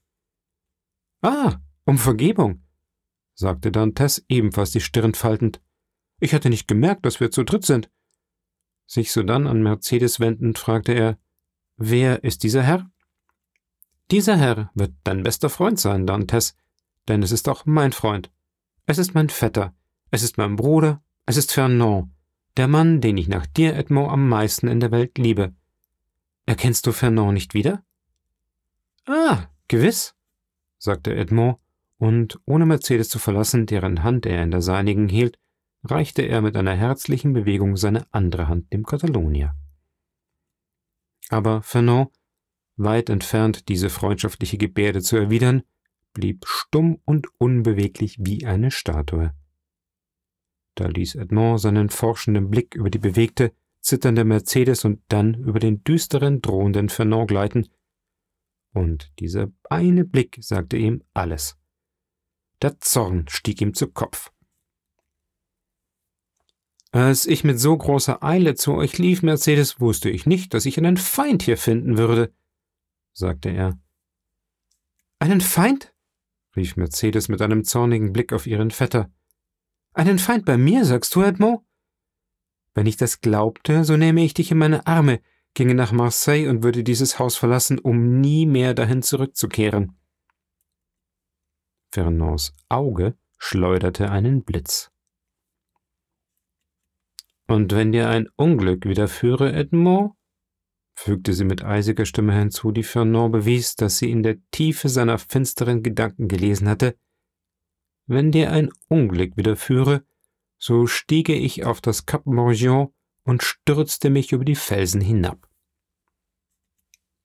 Ah, 1.23 1.59
Um 1.85 1.99
Vergebung, 1.99 2.63
sagte 3.35 3.73
Dantes 3.73 4.25
ebenfalls 4.29 4.71
die 4.71 4.81
Stirn 4.81 5.15
faltend. 5.15 5.61
Ich 6.21 6.35
hatte 6.35 6.51
nicht 6.51 6.69
gemerkt, 6.69 7.05
dass 7.05 7.21
wir 7.21 7.31
zu 7.31 7.43
dritt 7.43 7.65
sind. 7.65 7.91
Sich 8.87 9.13
sodann 9.13 9.47
an 9.47 9.63
Mercedes 9.63 10.21
wendend, 10.21 10.59
fragte 10.59 10.93
er, 10.93 11.19
Wer 11.77 12.25
ist 12.25 12.43
dieser 12.43 12.63
Herr? 12.63 12.91
Dieser 14.11 14.37
Herr 14.37 14.71
wird 14.75 14.93
dein 15.05 15.23
bester 15.23 15.49
Freund 15.49 15.79
sein, 15.79 16.07
Dantes, 16.07 16.55
denn 17.09 17.23
es 17.23 17.33
ist 17.33 17.49
auch 17.49 17.67
mein 17.67 17.93
Freund. 17.93 18.31
Es 18.87 18.99
ist 18.99 19.15
mein 19.15 19.29
Vetter, 19.29 19.75
es 20.11 20.23
ist 20.23 20.39
mein 20.39 20.57
Bruder, 20.57 21.03
es 21.27 21.37
ist 21.37 21.53
Fernand, 21.53 22.11
der 22.57 22.69
Mann, 22.69 23.01
den 23.01 23.17
ich 23.17 23.29
nach 23.29 23.47
dir, 23.47 23.77
Edmond, 23.77 24.11
am 24.11 24.29
meisten 24.29 24.69
in 24.69 24.81
der 24.81 24.91
Welt 24.91 25.19
liebe. 25.19 25.55
Erkennst 26.47 26.87
du 26.87 26.93
Fernand 26.93 27.35
nicht 27.35 27.55
wieder? 27.55 27.85
Ah, 29.07 29.45
gewiss, 29.69 30.15
sagte 30.79 31.15
Edmond, 31.15 31.59
und 31.99 32.41
ohne 32.47 32.67
Mercedes 32.67 33.09
zu 33.09 33.19
verlassen, 33.19 33.67
deren 33.67 34.03
Hand 34.03 34.27
er 34.27 34.43
in 34.43 34.51
der 34.51 34.63
seinigen 34.63 35.09
hielt, 35.09 35.39
reichte 35.85 36.23
er 36.23 36.43
mit 36.43 36.57
einer 36.57 36.75
herzlichen 36.75 37.33
Bewegung 37.33 37.77
seine 37.77 38.07
andere 38.11 38.49
Hand 38.49 38.73
dem 38.73 38.85
Katalonier. 38.85 39.55
Aber 41.29 41.63
Fernand, 41.63 42.11
weit 42.77 43.09
entfernt 43.09 43.69
diese 43.69 43.91
freundschaftliche 43.91 44.59
Gebärde 44.59 45.01
zu 45.01 45.17
erwidern, 45.17 45.63
blieb 46.13 46.45
stumm 46.47 47.01
und 47.05 47.29
unbeweglich 47.39 48.17
wie 48.21 48.47
eine 48.47 48.71
Statue. 48.71 49.35
Da 50.75 50.87
ließ 50.87 51.17
Edmond 51.17 51.61
seinen 51.61 51.91
forschenden 51.91 52.51
Blick 52.51 52.75
über 52.75 52.91
die 52.91 52.99
bewegte, 52.99 53.53
zitternde 53.81 54.25
Mercedes 54.25 54.85
und 54.85 55.03
dann 55.09 55.35
über 55.35 55.59
den 55.59 55.83
düsteren, 55.85 56.41
drohenden 56.43 56.89
Fernand 56.89 57.29
gleiten, 57.29 57.69
und 58.73 59.13
dieser 59.19 59.49
eine 59.69 60.05
Blick 60.05 60.39
sagte 60.41 60.77
ihm 60.77 61.03
alles. 61.13 61.57
Der 62.63 62.79
Zorn 62.81 63.27
stieg 63.29 63.61
ihm 63.61 63.75
zu 63.75 63.89
Kopf. 63.89 64.31
Als 66.93 67.27
ich 67.27 67.45
mit 67.45 67.59
so 67.59 67.77
großer 67.77 68.23
Eile 68.23 68.55
zu 68.57 68.75
euch 68.75 68.99
lief, 68.99 69.23
Mercedes, 69.23 69.81
wusste 69.81 70.11
ich 70.11 70.27
nicht, 70.27 70.55
dass 70.55 70.67
ich 70.67 70.77
einen 70.77 70.97
Feind 70.97 71.43
hier 71.43 71.57
finden 71.57 71.97
würde, 71.99 72.33
sagte 73.13 73.51
er. 73.51 73.79
Einen 75.21 75.41
Feind? 75.41 75.90
Rief 76.57 76.77
Mercedes 76.77 77.29
mit 77.29 77.43
einem 77.43 77.65
zornigen 77.65 78.13
Blick 78.13 78.33
auf 78.33 78.47
ihren 78.47 78.71
Vetter. 78.71 79.11
Einen 79.93 80.19
Feind 80.19 80.45
bei 80.45 80.57
mir, 80.57 80.85
sagst 80.85 81.15
du, 81.15 81.23
Edmond? 81.23 81.61
Wenn 82.75 82.87
ich 82.87 82.97
das 82.97 83.21
glaubte, 83.21 83.85
so 83.85 83.97
nähme 83.97 84.25
ich 84.25 84.35
dich 84.35 84.51
in 84.51 84.59
meine 84.59 84.87
Arme, 84.87 85.21
ginge 85.55 85.75
nach 85.75 85.93
Marseille 85.93 86.49
und 86.49 86.63
würde 86.63 86.85
dieses 86.85 87.19
Haus 87.19 87.37
verlassen, 87.37 87.79
um 87.79 88.21
nie 88.21 88.47
mehr 88.47 88.75
dahin 88.75 89.03
zurückzukehren. 89.03 89.99
Fernands 91.93 92.55
Auge 92.69 93.17
schleuderte 93.39 94.11
einen 94.11 94.45
Blitz. 94.45 94.93
Und 97.49 97.73
wenn 97.73 97.91
dir 97.91 98.09
ein 98.09 98.29
Unglück 98.37 98.85
widerführe, 98.85 99.53
Edmond? 99.53 100.13
Fügte 100.95 101.33
sie 101.33 101.45
mit 101.45 101.65
eisiger 101.65 102.05
Stimme 102.05 102.35
hinzu, 102.35 102.73
die 102.73 102.83
Fernand 102.83 103.33
bewies, 103.33 103.77
dass 103.77 103.99
sie 103.99 104.11
in 104.11 104.23
der 104.23 104.37
Tiefe 104.51 104.89
seiner 104.89 105.19
finsteren 105.19 105.83
Gedanken 105.83 106.29
gelesen 106.29 106.69
hatte. 106.69 106.97
Wenn 108.07 108.33
dir 108.33 108.51
ein 108.51 108.71
Unglück 108.89 109.37
widerführe, 109.37 110.05
so 110.59 110.87
stiege 110.87 111.35
ich 111.35 111.65
auf 111.65 111.81
das 111.81 112.07
Cap 112.07 112.27
Morgion 112.27 112.93
und 113.23 113.43
stürzte 113.43 114.11
mich 114.11 114.33
über 114.33 114.45
die 114.45 114.57
Felsen 114.57 115.01
hinab. 115.01 115.49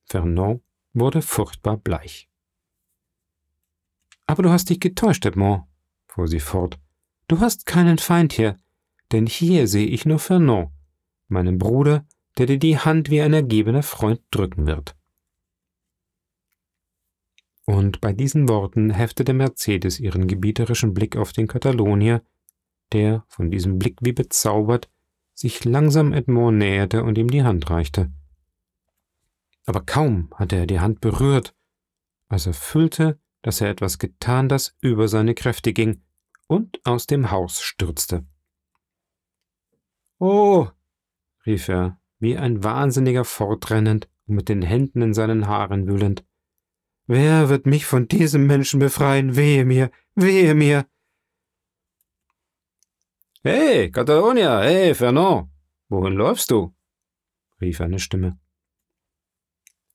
Fernand 0.06 0.62
wurde 0.94 1.20
furchtbar 1.20 1.76
bleich. 1.76 2.28
Aber 4.26 4.42
du 4.42 4.50
hast 4.50 4.70
dich 4.70 4.80
getäuscht, 4.80 5.26
Edmond, 5.26 5.64
fuhr 6.06 6.28
sie 6.28 6.40
fort. 6.40 6.78
Du 7.28 7.40
hast 7.40 7.66
keinen 7.66 7.98
Feind 7.98 8.32
hier, 8.32 8.56
denn 9.12 9.26
hier 9.26 9.68
sehe 9.68 9.86
ich 9.86 10.06
nur 10.06 10.18
Fernand, 10.18 10.70
meinen 11.28 11.58
Bruder, 11.58 12.06
der 12.38 12.46
dir 12.46 12.58
die 12.58 12.78
Hand 12.78 13.10
wie 13.10 13.20
ein 13.20 13.32
ergebener 13.32 13.82
Freund 13.82 14.20
drücken 14.30 14.66
wird. 14.66 14.96
Und 17.64 18.00
bei 18.00 18.12
diesen 18.12 18.48
Worten 18.48 18.90
heftete 18.90 19.32
Mercedes 19.32 19.98
ihren 19.98 20.28
gebieterischen 20.28 20.94
Blick 20.94 21.16
auf 21.16 21.32
den 21.32 21.48
Katalonier, 21.48 22.22
der, 22.92 23.24
von 23.28 23.50
diesem 23.50 23.78
Blick 23.78 23.98
wie 24.00 24.12
bezaubert, 24.12 24.88
sich 25.34 25.64
langsam 25.64 26.12
Edmond 26.12 26.58
näherte 26.58 27.02
und 27.02 27.18
ihm 27.18 27.28
die 27.28 27.42
Hand 27.42 27.68
reichte. 27.68 28.12
Aber 29.66 29.80
kaum 29.80 30.30
hatte 30.34 30.56
er 30.56 30.66
die 30.66 30.78
Hand 30.78 31.00
berührt, 31.00 31.54
als 32.28 32.46
er 32.46 32.54
fühlte, 32.54 33.18
dass 33.42 33.60
er 33.60 33.68
etwas 33.68 33.98
getan, 33.98 34.48
das 34.48 34.76
über 34.80 35.08
seine 35.08 35.34
Kräfte 35.34 35.72
ging, 35.72 36.02
und 36.46 36.80
aus 36.84 37.08
dem 37.08 37.32
Haus 37.32 37.60
stürzte. 37.60 38.24
Oh, 40.18 40.68
rief 41.44 41.68
er, 41.68 42.00
wie 42.18 42.36
ein 42.36 42.64
Wahnsinniger 42.64 43.24
fortrennend 43.24 44.08
und 44.26 44.36
mit 44.36 44.48
den 44.48 44.62
Händen 44.62 45.02
in 45.02 45.14
seinen 45.14 45.46
Haaren 45.46 45.86
wühlend. 45.86 46.24
Wer 47.06 47.48
wird 47.48 47.66
mich 47.66 47.86
von 47.86 48.08
diesem 48.08 48.46
Menschen 48.46 48.80
befreien? 48.80 49.36
Wehe 49.36 49.64
mir, 49.64 49.90
wehe 50.14 50.54
mir! 50.54 50.86
Hey, 53.42 53.92
Catalonia, 53.92 54.60
hey, 54.62 54.92
Fernand, 54.92 55.48
wohin 55.88 56.14
läufst 56.14 56.50
du? 56.50 56.74
rief 57.60 57.80
eine 57.80 58.00
Stimme. 58.00 58.40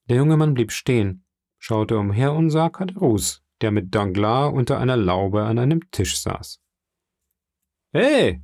Der 0.07 0.17
junge 0.17 0.37
Mann 0.37 0.53
blieb 0.53 0.71
stehen, 0.71 1.25
schaute 1.57 1.97
umher 1.97 2.33
und 2.33 2.49
sah 2.49 2.69
Caderousse, 2.69 3.41
der 3.59 3.71
mit 3.71 3.93
Danglars 3.93 4.53
unter 4.53 4.79
einer 4.79 4.95
Laube 4.95 5.43
an 5.43 5.59
einem 5.59 5.91
Tisch 5.91 6.19
saß. 6.19 6.61
Hey, 7.91 8.41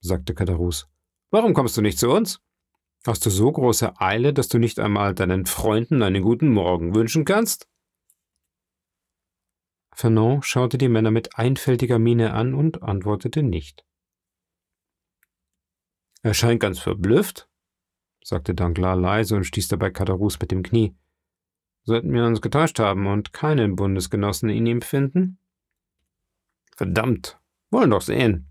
sagte 0.00 0.34
Caderousse, 0.34 0.86
warum 1.30 1.52
kommst 1.52 1.76
du 1.76 1.82
nicht 1.82 1.98
zu 1.98 2.10
uns? 2.10 2.40
Hast 3.06 3.24
du 3.24 3.30
so 3.30 3.50
große 3.50 3.98
Eile, 3.98 4.34
dass 4.34 4.48
du 4.48 4.58
nicht 4.58 4.78
einmal 4.78 5.14
deinen 5.14 5.46
Freunden 5.46 6.02
einen 6.02 6.22
guten 6.22 6.48
Morgen 6.48 6.94
wünschen 6.94 7.24
kannst? 7.24 7.66
Fernand 9.94 10.44
schaute 10.44 10.76
die 10.76 10.88
Männer 10.88 11.10
mit 11.10 11.36
einfältiger 11.36 11.98
Miene 11.98 12.34
an 12.34 12.54
und 12.54 12.82
antwortete 12.82 13.42
nicht. 13.42 13.84
Er 16.22 16.34
scheint 16.34 16.60
ganz 16.60 16.78
verblüfft, 16.78 17.48
sagte 18.22 18.54
Danglars 18.54 19.00
leise 19.00 19.36
und 19.36 19.44
stieß 19.44 19.68
dabei 19.68 19.90
Caderousse 19.90 20.38
mit 20.40 20.50
dem 20.50 20.62
Knie. 20.62 20.94
Sollten 21.84 22.12
wir 22.12 22.24
uns 22.26 22.42
getäuscht 22.42 22.78
haben 22.78 23.06
und 23.06 23.32
keinen 23.32 23.76
Bundesgenossen 23.76 24.50
in 24.50 24.66
ihm 24.66 24.82
finden? 24.82 25.38
Verdammt, 26.76 27.40
wollen 27.70 27.90
doch 27.90 28.02
sehen, 28.02 28.50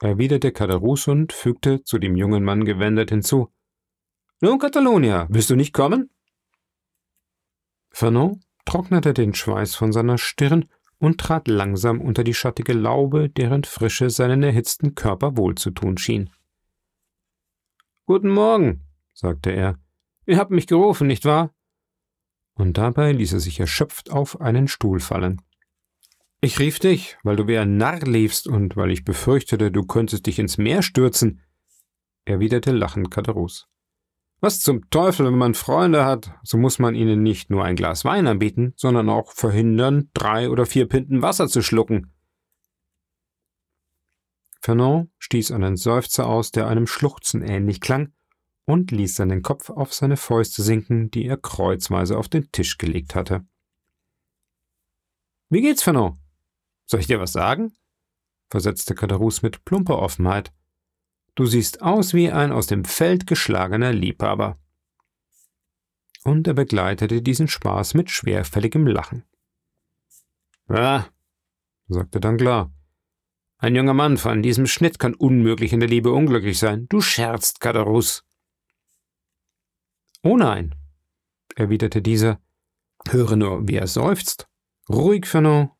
erwiderte 0.00 0.52
Caderousse 0.52 1.10
und 1.10 1.34
fügte 1.34 1.84
zu 1.84 1.98
dem 1.98 2.16
jungen 2.16 2.44
Mann 2.44 2.64
gewendet 2.64 3.10
hinzu. 3.10 3.52
Nun, 4.40 4.60
Catalonia, 4.60 5.26
willst 5.30 5.50
du 5.50 5.56
nicht 5.56 5.72
kommen? 5.72 6.10
Fernand 7.90 8.44
trocknete 8.64 9.12
den 9.12 9.34
Schweiß 9.34 9.74
von 9.74 9.92
seiner 9.92 10.16
Stirn 10.16 10.66
und 10.98 11.18
trat 11.18 11.48
langsam 11.48 12.00
unter 12.00 12.22
die 12.22 12.34
schattige 12.34 12.72
Laube, 12.72 13.30
deren 13.30 13.64
Frische 13.64 14.10
seinen 14.10 14.44
erhitzten 14.44 14.94
Körper 14.94 15.36
wohlzutun 15.36 15.98
schien. 15.98 16.30
Guten 18.06 18.28
Morgen, 18.28 18.86
sagte 19.12 19.50
er. 19.50 19.78
Ihr 20.26 20.38
habt 20.38 20.52
mich 20.52 20.66
gerufen, 20.66 21.08
nicht 21.08 21.24
wahr? 21.24 21.52
Und 22.54 22.78
dabei 22.78 23.12
ließ 23.12 23.32
er 23.32 23.40
sich 23.40 23.58
erschöpft 23.58 24.10
auf 24.10 24.40
einen 24.40 24.68
Stuhl 24.68 25.00
fallen. 25.00 25.42
Ich 26.40 26.60
rief 26.60 26.78
dich, 26.78 27.16
weil 27.24 27.34
du 27.34 27.48
wie 27.48 27.58
ein 27.58 27.76
Narr 27.76 28.00
liefst 28.00 28.46
und 28.46 28.76
weil 28.76 28.92
ich 28.92 29.04
befürchtete, 29.04 29.72
du 29.72 29.84
könntest 29.84 30.26
dich 30.26 30.38
ins 30.38 30.58
Meer 30.58 30.82
stürzen, 30.82 31.42
erwiderte 32.24 32.70
lachend 32.70 33.10
Katerus. 33.10 33.68
Was 34.40 34.60
zum 34.60 34.88
Teufel, 34.90 35.26
wenn 35.26 35.38
man 35.38 35.54
Freunde 35.54 36.04
hat, 36.04 36.32
so 36.44 36.58
muss 36.58 36.78
man 36.78 36.94
ihnen 36.94 37.22
nicht 37.22 37.50
nur 37.50 37.64
ein 37.64 37.74
Glas 37.74 38.04
Wein 38.04 38.26
anbieten, 38.28 38.72
sondern 38.76 39.08
auch 39.08 39.32
verhindern, 39.32 40.10
drei 40.14 40.48
oder 40.48 40.64
vier 40.64 40.88
Pinten 40.88 41.22
Wasser 41.22 41.48
zu 41.48 41.60
schlucken. 41.60 42.12
Fernand 44.60 45.10
stieß 45.18 45.50
einen 45.50 45.76
Seufzer 45.76 46.26
aus, 46.26 46.52
der 46.52 46.68
einem 46.68 46.86
Schluchzen 46.86 47.42
ähnlich 47.42 47.80
klang, 47.80 48.12
und 48.64 48.90
ließ 48.90 49.16
seinen 49.16 49.42
Kopf 49.42 49.70
auf 49.70 49.94
seine 49.94 50.16
Fäuste 50.16 50.62
sinken, 50.62 51.10
die 51.10 51.24
er 51.26 51.38
kreuzweise 51.38 52.18
auf 52.18 52.28
den 52.28 52.52
Tisch 52.52 52.78
gelegt 52.78 53.14
hatte. 53.14 53.46
Wie 55.48 55.62
geht's, 55.62 55.82
Fernand? 55.82 56.18
Soll 56.86 57.00
ich 57.00 57.06
dir 57.06 57.20
was 57.20 57.32
sagen? 57.32 57.72
versetzte 58.50 58.94
Caderousse 58.94 59.40
mit 59.42 59.64
plumper 59.64 59.98
Offenheit. 59.98 60.52
Du 61.38 61.46
siehst 61.46 61.82
aus 61.82 62.14
wie 62.14 62.32
ein 62.32 62.50
aus 62.50 62.66
dem 62.66 62.84
Feld 62.84 63.28
geschlagener 63.28 63.92
Liebhaber. 63.92 64.58
Und 66.24 66.48
er 66.48 66.54
begleitete 66.54 67.22
diesen 67.22 67.46
Spaß 67.46 67.94
mit 67.94 68.10
schwerfälligem 68.10 68.88
Lachen. 68.88 69.22
Ja, 70.68 71.06
sagte 71.86 72.18
Danglars. 72.18 72.70
Ein 73.58 73.76
junger 73.76 73.94
Mann 73.94 74.16
von 74.16 74.42
diesem 74.42 74.66
Schnitt 74.66 74.98
kann 74.98 75.14
unmöglich 75.14 75.72
in 75.72 75.78
der 75.78 75.88
Liebe 75.88 76.10
unglücklich 76.10 76.58
sein. 76.58 76.88
Du 76.88 77.00
scherzt, 77.00 77.60
Caderousse. 77.60 78.22
Oh 80.24 80.36
nein, 80.36 80.74
erwiderte 81.54 82.02
dieser. 82.02 82.40
Höre 83.08 83.36
nur, 83.36 83.68
wie 83.68 83.76
er 83.76 83.86
seufzt. 83.86 84.48
Ruhig, 84.88 85.24
Fernand. 85.24 85.70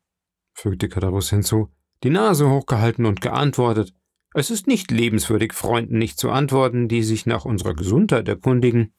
fügte 0.52 0.88
Cadarus 0.88 1.30
hinzu, 1.30 1.74
die 2.04 2.10
Nase 2.10 2.48
hochgehalten 2.48 3.06
und 3.06 3.20
geantwortet. 3.20 3.92
Es 4.34 4.50
ist 4.50 4.66
nicht 4.66 4.90
lebenswürdig, 4.90 5.54
Freunden 5.54 5.98
nicht 5.98 6.18
zu 6.18 6.30
antworten, 6.30 6.88
die 6.88 7.02
sich 7.02 7.24
nach 7.24 7.44
unserer 7.44 7.74
Gesundheit 7.74 8.28
erkundigen. 8.28 8.94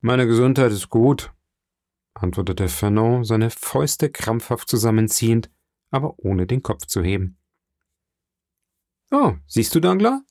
Meine 0.00 0.26
Gesundheit 0.26 0.72
ist 0.72 0.90
gut, 0.90 1.32
antwortete 2.14 2.68
Fernand, 2.68 3.26
seine 3.26 3.50
Fäuste 3.50 4.10
krampfhaft 4.10 4.68
zusammenziehend, 4.68 5.50
aber 5.90 6.18
ohne 6.18 6.46
den 6.46 6.62
Kopf 6.62 6.86
zu 6.86 7.02
heben. 7.02 7.38
Oh, 9.10 9.34
siehst 9.46 9.74
du, 9.74 9.80
Dangler? 9.80 10.22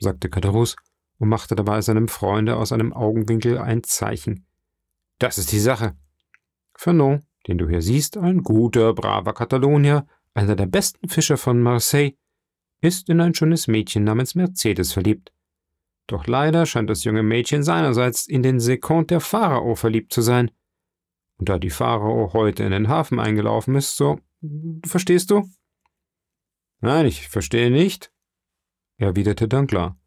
sagte 0.00 0.28
Cadarus 0.28 0.76
und 1.18 1.28
machte 1.28 1.54
dabei 1.54 1.80
seinem 1.80 2.08
Freunde 2.08 2.56
aus 2.56 2.72
einem 2.72 2.92
Augenwinkel 2.92 3.58
ein 3.58 3.84
Zeichen. 3.84 4.46
Das 5.18 5.38
ist 5.38 5.52
die 5.52 5.60
Sache. 5.60 5.96
Fernand, 6.76 7.24
den 7.46 7.58
du 7.58 7.68
hier 7.68 7.82
siehst, 7.82 8.16
ein 8.16 8.42
guter, 8.42 8.94
braver 8.94 9.32
Katalonier, 9.32 10.06
einer 10.34 10.56
der 10.56 10.66
besten 10.66 11.08
Fischer 11.08 11.36
von 11.36 11.62
Marseille, 11.62 12.16
ist 12.84 13.08
in 13.08 13.20
ein 13.20 13.34
schönes 13.34 13.66
Mädchen 13.66 14.04
namens 14.04 14.34
Mercedes 14.34 14.92
verliebt. 14.92 15.32
Doch 16.06 16.26
leider 16.26 16.66
scheint 16.66 16.90
das 16.90 17.04
junge 17.04 17.22
Mädchen 17.22 17.62
seinerseits 17.62 18.26
in 18.26 18.42
den 18.42 18.60
Sekond 18.60 19.10
der 19.10 19.20
Pharao 19.20 19.74
verliebt 19.74 20.12
zu 20.12 20.20
sein. 20.20 20.50
Und 21.38 21.48
da 21.48 21.58
die 21.58 21.70
Pharao 21.70 22.32
heute 22.32 22.62
in 22.62 22.72
den 22.72 22.88
Hafen 22.88 23.18
eingelaufen 23.18 23.74
ist, 23.74 23.96
so. 23.96 24.20
Verstehst 24.84 25.30
du? 25.30 25.48
Nein, 26.80 27.06
ich 27.06 27.28
verstehe 27.28 27.70
nicht, 27.70 28.12
erwiderte 28.98 29.48
Danklar. 29.48 29.98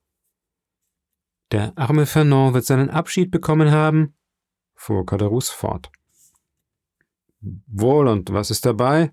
Der 1.52 1.74
arme 1.76 2.06
Fernand 2.06 2.54
wird 2.54 2.66
seinen 2.66 2.92
Abschied 2.92 3.32
bekommen 3.32 3.72
haben, 3.72 4.16
fuhr 4.76 5.06
Cadarus 5.06 5.50
fort. 5.50 5.92
Wohl, 7.40 8.08
und 8.08 8.32
was 8.32 8.52
ist 8.52 8.66
dabei? 8.66 9.12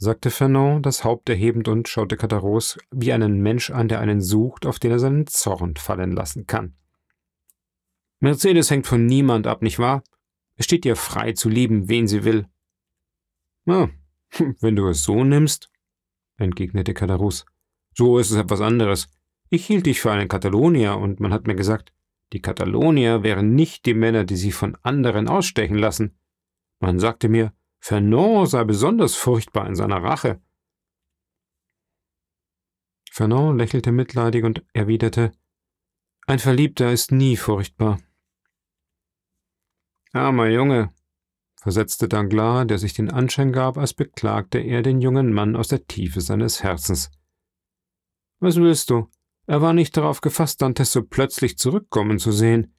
Sagte 0.00 0.30
Fernand, 0.30 0.86
das 0.86 1.04
Haupt 1.04 1.28
erhebend 1.28 1.68
und 1.68 1.86
schaute 1.86 2.16
Cadarus 2.16 2.78
wie 2.90 3.12
einen 3.12 3.42
Mensch 3.42 3.70
an, 3.70 3.86
der 3.86 4.00
einen 4.00 4.22
sucht, 4.22 4.64
auf 4.64 4.78
den 4.78 4.92
er 4.92 4.98
seinen 4.98 5.26
Zorn 5.26 5.76
fallen 5.76 6.12
lassen 6.12 6.46
kann. 6.46 6.74
Mercedes 8.18 8.70
hängt 8.70 8.86
von 8.86 9.04
niemand 9.04 9.46
ab, 9.46 9.60
nicht 9.60 9.78
wahr? 9.78 10.02
Es 10.56 10.64
steht 10.64 10.86
ihr 10.86 10.96
frei 10.96 11.32
zu 11.32 11.50
lieben, 11.50 11.90
wen 11.90 12.08
sie 12.08 12.24
will. 12.24 12.46
Na, 13.66 13.90
wenn 14.60 14.74
du 14.74 14.88
es 14.88 15.04
so 15.04 15.22
nimmst, 15.22 15.70
entgegnete 16.38 16.94
Cadarus. 16.94 17.44
So 17.94 18.18
ist 18.18 18.30
es 18.30 18.38
etwas 18.38 18.62
anderes. 18.62 19.08
Ich 19.50 19.66
hielt 19.66 19.84
dich 19.84 20.00
für 20.00 20.12
einen 20.12 20.28
Katalonier 20.28 20.96
und 20.96 21.20
man 21.20 21.32
hat 21.32 21.46
mir 21.46 21.56
gesagt, 21.56 21.92
die 22.32 22.40
Katalonier 22.40 23.22
wären 23.22 23.54
nicht 23.54 23.84
die 23.84 23.94
Männer, 23.94 24.24
die 24.24 24.36
sich 24.36 24.54
von 24.54 24.78
anderen 24.82 25.28
ausstechen 25.28 25.76
lassen. 25.76 26.18
Man 26.78 26.98
sagte 26.98 27.28
mir, 27.28 27.52
Fernand 27.80 28.48
sei 28.48 28.64
besonders 28.64 29.16
furchtbar 29.16 29.66
in 29.66 29.74
seiner 29.74 30.02
Rache. 30.02 30.40
Fernand 33.10 33.58
lächelte 33.58 33.90
mitleidig 33.90 34.44
und 34.44 34.64
erwiderte, 34.72 35.32
ein 36.26 36.38
Verliebter 36.38 36.92
ist 36.92 37.10
nie 37.10 37.36
furchtbar. 37.36 37.98
Armer 40.12 40.46
Junge, 40.46 40.94
versetzte 41.56 42.08
Danglars, 42.08 42.68
der 42.68 42.78
sich 42.78 42.92
den 42.92 43.10
Anschein 43.10 43.52
gab, 43.52 43.76
als 43.76 43.94
beklagte 43.94 44.58
er 44.58 44.82
den 44.82 45.00
jungen 45.00 45.32
Mann 45.32 45.56
aus 45.56 45.66
der 45.68 45.88
Tiefe 45.88 46.20
seines 46.20 46.62
Herzens. 46.62 47.10
Was 48.38 48.56
willst 48.56 48.90
du? 48.90 49.08
Er 49.46 49.60
war 49.60 49.72
nicht 49.72 49.96
darauf 49.96 50.20
gefasst, 50.20 50.62
Dantes 50.62 50.92
so 50.92 51.02
plötzlich 51.02 51.58
zurückkommen 51.58 52.20
zu 52.20 52.30
sehen. 52.30 52.76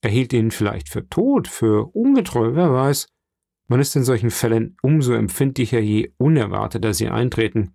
Er 0.00 0.08
hielt 0.08 0.32
ihn 0.32 0.50
vielleicht 0.50 0.88
für 0.88 1.06
tot, 1.08 1.48
für 1.48 1.94
ungetreu, 1.94 2.54
wer 2.54 2.72
weiß. 2.72 3.08
Man 3.66 3.80
ist 3.80 3.96
in 3.96 4.04
solchen 4.04 4.30
Fällen 4.30 4.76
umso 4.82 5.14
empfindlicher, 5.14 5.80
je 5.80 6.12
unerwarteter 6.18 6.92
sie 6.92 7.08
eintreten. 7.08 7.74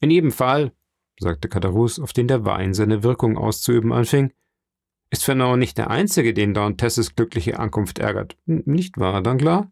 In 0.00 0.10
jedem 0.10 0.32
Fall, 0.32 0.72
sagte 1.18 1.48
Cadarus, 1.48 2.00
auf 2.00 2.12
den 2.12 2.26
der 2.26 2.44
Wein 2.44 2.74
seine 2.74 3.02
Wirkung 3.02 3.36
auszuüben 3.36 3.92
anfing, 3.92 4.32
ist 5.10 5.24
Fernand 5.24 5.58
nicht 5.58 5.76
der 5.76 5.90
Einzige, 5.90 6.32
den 6.34 6.54
Dantesses 6.54 7.14
glückliche 7.14 7.58
Ankunft 7.58 7.98
ärgert. 7.98 8.36
Nicht 8.46 8.98
wahr, 8.98 9.22
Danglars? 9.22 9.66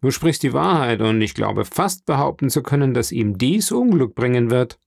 Du 0.00 0.10
sprichst 0.10 0.42
die 0.42 0.54
Wahrheit, 0.54 1.00
und 1.02 1.20
ich 1.20 1.34
glaube 1.34 1.64
fast 1.64 2.06
behaupten 2.06 2.48
zu 2.48 2.62
können, 2.62 2.94
dass 2.94 3.12
ihm 3.12 3.36
dies 3.36 3.70
Unglück 3.70 4.14
bringen 4.14 4.50
wird. 4.50 4.80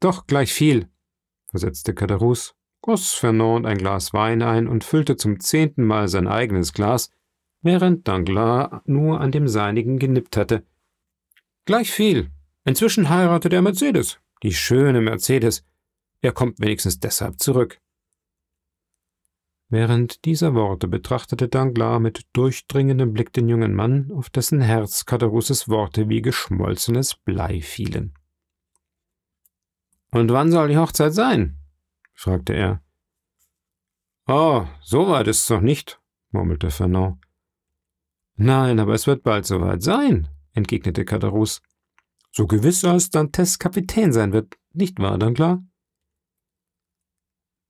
Doch 0.00 0.26
gleich 0.26 0.52
viel, 0.52 0.88
versetzte 1.50 1.94
Cadarus, 1.94 2.54
goss 2.80 3.12
Fernand 3.14 3.66
ein 3.66 3.78
Glas 3.78 4.12
Wein 4.12 4.42
ein 4.42 4.68
und 4.68 4.84
füllte 4.84 5.16
zum 5.16 5.40
zehnten 5.40 5.84
Mal 5.84 6.08
sein 6.08 6.26
eigenes 6.26 6.72
Glas, 6.72 7.10
während 7.62 8.06
Danglars 8.08 8.82
nur 8.86 9.20
an 9.20 9.32
dem 9.32 9.48
seinigen 9.48 9.98
genippt 9.98 10.36
hatte. 10.36 10.64
Gleich 11.64 11.90
viel. 11.90 12.30
Inzwischen 12.64 13.08
heiratet 13.08 13.52
er 13.52 13.62
Mercedes, 13.62 14.18
die 14.42 14.52
schöne 14.52 15.00
Mercedes. 15.00 15.64
Er 16.20 16.32
kommt 16.32 16.60
wenigstens 16.60 17.00
deshalb 17.00 17.40
zurück. 17.40 17.80
Während 19.70 20.24
dieser 20.24 20.54
Worte 20.54 20.88
betrachtete 20.88 21.48
Danglars 21.48 22.00
mit 22.00 22.22
durchdringendem 22.32 23.12
Blick 23.12 23.34
den 23.34 23.48
jungen 23.48 23.74
Mann, 23.74 24.10
auf 24.12 24.30
dessen 24.30 24.62
Herz 24.62 25.04
Caderousses 25.04 25.68
Worte 25.68 26.08
wie 26.08 26.22
geschmolzenes 26.22 27.16
Blei 27.16 27.60
fielen. 27.60 28.14
Und 30.10 30.32
wann 30.32 30.50
soll 30.50 30.68
die 30.68 30.78
Hochzeit 30.78 31.12
sein? 31.12 31.57
Fragte 32.18 32.52
er. 32.52 32.82
Oh, 34.26 34.66
so 34.82 35.08
weit 35.08 35.28
ist's 35.28 35.48
noch 35.50 35.60
nicht, 35.60 36.00
murmelte 36.30 36.70
Fernand. 36.70 37.18
Nein, 38.34 38.80
aber 38.80 38.94
es 38.94 39.06
wird 39.06 39.22
bald 39.22 39.46
soweit 39.46 39.82
sein, 39.82 40.28
entgegnete 40.52 41.04
Caderousse. 41.04 41.60
So 42.32 42.46
gewiss 42.46 42.84
als 42.84 43.10
Dantes 43.10 43.58
Kapitän 43.58 44.12
sein 44.12 44.32
wird, 44.32 44.56
nicht 44.72 44.98
wahr, 44.98 45.16
Danglars? 45.16 45.60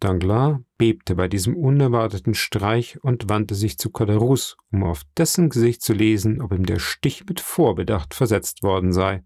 Danglars 0.00 0.60
bebte 0.78 1.14
bei 1.14 1.28
diesem 1.28 1.54
unerwarteten 1.54 2.34
Streich 2.34 3.02
und 3.02 3.28
wandte 3.28 3.54
sich 3.54 3.78
zu 3.78 3.90
Caderousse, 3.90 4.56
um 4.72 4.82
auf 4.84 5.02
dessen 5.16 5.50
Gesicht 5.50 5.82
zu 5.82 5.92
lesen, 5.92 6.40
ob 6.40 6.52
ihm 6.52 6.64
der 6.64 6.78
Stich 6.78 7.26
mit 7.26 7.40
Vorbedacht 7.40 8.14
versetzt 8.14 8.62
worden 8.62 8.92
sei. 8.92 9.24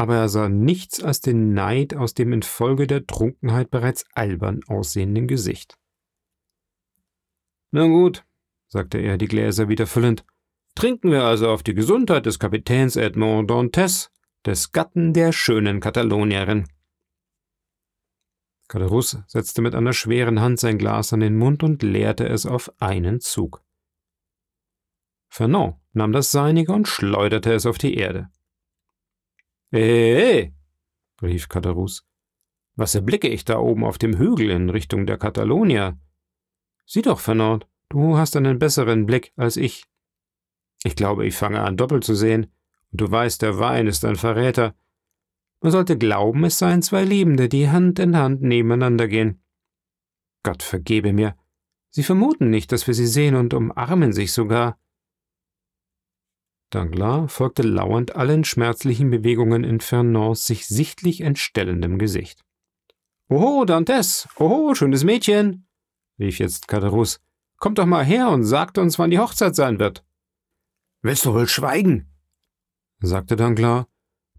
Aber 0.00 0.16
er 0.16 0.30
sah 0.30 0.48
nichts 0.48 1.02
als 1.02 1.20
den 1.20 1.52
Neid 1.52 1.94
aus 1.94 2.14
dem 2.14 2.32
infolge 2.32 2.86
der 2.86 3.06
Trunkenheit 3.06 3.70
bereits 3.70 4.06
albern 4.14 4.62
aussehenden 4.66 5.28
Gesicht. 5.28 5.76
Na 7.70 7.86
gut, 7.86 8.24
sagte 8.66 8.96
er, 8.96 9.18
die 9.18 9.28
Gläser 9.28 9.68
wieder 9.68 9.86
füllend, 9.86 10.24
trinken 10.74 11.10
wir 11.10 11.24
also 11.24 11.50
auf 11.50 11.62
die 11.62 11.74
Gesundheit 11.74 12.24
des 12.24 12.38
Kapitäns 12.38 12.96
Edmond 12.96 13.50
Dantes, 13.50 14.10
des 14.46 14.72
Gatten 14.72 15.12
der 15.12 15.32
schönen 15.32 15.80
Katalonierin. 15.80 16.66
Caderus 18.68 19.18
setzte 19.26 19.60
mit 19.60 19.74
einer 19.74 19.92
schweren 19.92 20.40
Hand 20.40 20.60
sein 20.60 20.78
Glas 20.78 21.12
an 21.12 21.20
den 21.20 21.36
Mund 21.36 21.62
und 21.62 21.82
leerte 21.82 22.26
es 22.26 22.46
auf 22.46 22.72
einen 22.80 23.20
Zug. 23.20 23.62
Fernand 25.28 25.76
nahm 25.92 26.12
das 26.12 26.30
seinige 26.30 26.72
und 26.72 26.88
schleuderte 26.88 27.52
es 27.52 27.66
auf 27.66 27.76
die 27.76 27.96
Erde. 27.96 28.30
Äh, 29.72 30.50
rief 31.22 31.48
Caderus. 31.48 32.06
Was 32.76 32.94
erblicke 32.94 33.28
ich 33.28 33.44
da 33.44 33.58
oben 33.58 33.84
auf 33.84 33.98
dem 33.98 34.16
Hügel 34.16 34.50
in 34.50 34.70
Richtung 34.70 35.06
der 35.06 35.18
Katalonia? 35.18 35.98
Sieh 36.86 37.02
doch, 37.02 37.20
Fernand, 37.20 37.68
du 37.88 38.16
hast 38.16 38.36
einen 38.36 38.58
besseren 38.58 39.06
Blick 39.06 39.32
als 39.36 39.56
ich. 39.56 39.84
Ich 40.82 40.96
glaube, 40.96 41.26
ich 41.26 41.36
fange 41.36 41.60
an, 41.60 41.76
doppelt 41.76 42.04
zu 42.04 42.14
sehen, 42.14 42.52
und 42.90 43.00
du 43.00 43.10
weißt, 43.10 43.42
der 43.42 43.58
Wein 43.58 43.86
ist 43.86 44.04
ein 44.04 44.16
Verräter, 44.16 44.74
man 45.62 45.72
sollte 45.72 45.98
glauben, 45.98 46.44
es 46.44 46.58
seien 46.58 46.80
zwei 46.80 47.04
Liebende, 47.04 47.48
die 47.48 47.68
Hand 47.68 47.98
in 47.98 48.16
Hand 48.16 48.40
nebeneinander 48.40 49.08
gehen. 49.08 49.42
Gott 50.42 50.62
vergebe 50.62 51.12
mir. 51.12 51.36
Sie 51.90 52.02
vermuten 52.02 52.48
nicht, 52.48 52.72
dass 52.72 52.86
wir 52.86 52.94
sie 52.94 53.06
sehen 53.06 53.34
und 53.34 53.52
umarmen 53.52 54.14
sich 54.14 54.32
sogar. 54.32 54.78
Danglars 56.70 57.32
folgte 57.32 57.62
lauernd 57.62 58.16
allen 58.16 58.44
schmerzlichen 58.44 59.10
Bewegungen 59.10 59.64
in 59.64 59.80
Fernands 59.80 60.46
sich 60.46 60.66
sichtlich 60.66 61.20
entstellendem 61.20 61.98
Gesicht. 61.98 62.44
Oho, 63.28 63.64
Dantes! 63.64 64.28
Oho, 64.36 64.74
schönes 64.74 65.04
Mädchen! 65.04 65.66
rief 66.18 66.38
jetzt 66.38 66.68
Caderus. 66.68 67.20
Kommt 67.56 67.78
doch 67.78 67.86
mal 67.86 68.04
her 68.04 68.30
und 68.30 68.44
sagt 68.44 68.78
uns, 68.78 68.98
wann 68.98 69.10
die 69.10 69.18
Hochzeit 69.18 69.54
sein 69.54 69.78
wird. 69.78 70.04
Willst 71.02 71.24
du 71.24 71.34
wohl 71.34 71.48
schweigen? 71.48 72.08
sagte 73.00 73.36
Danglars 73.36 73.86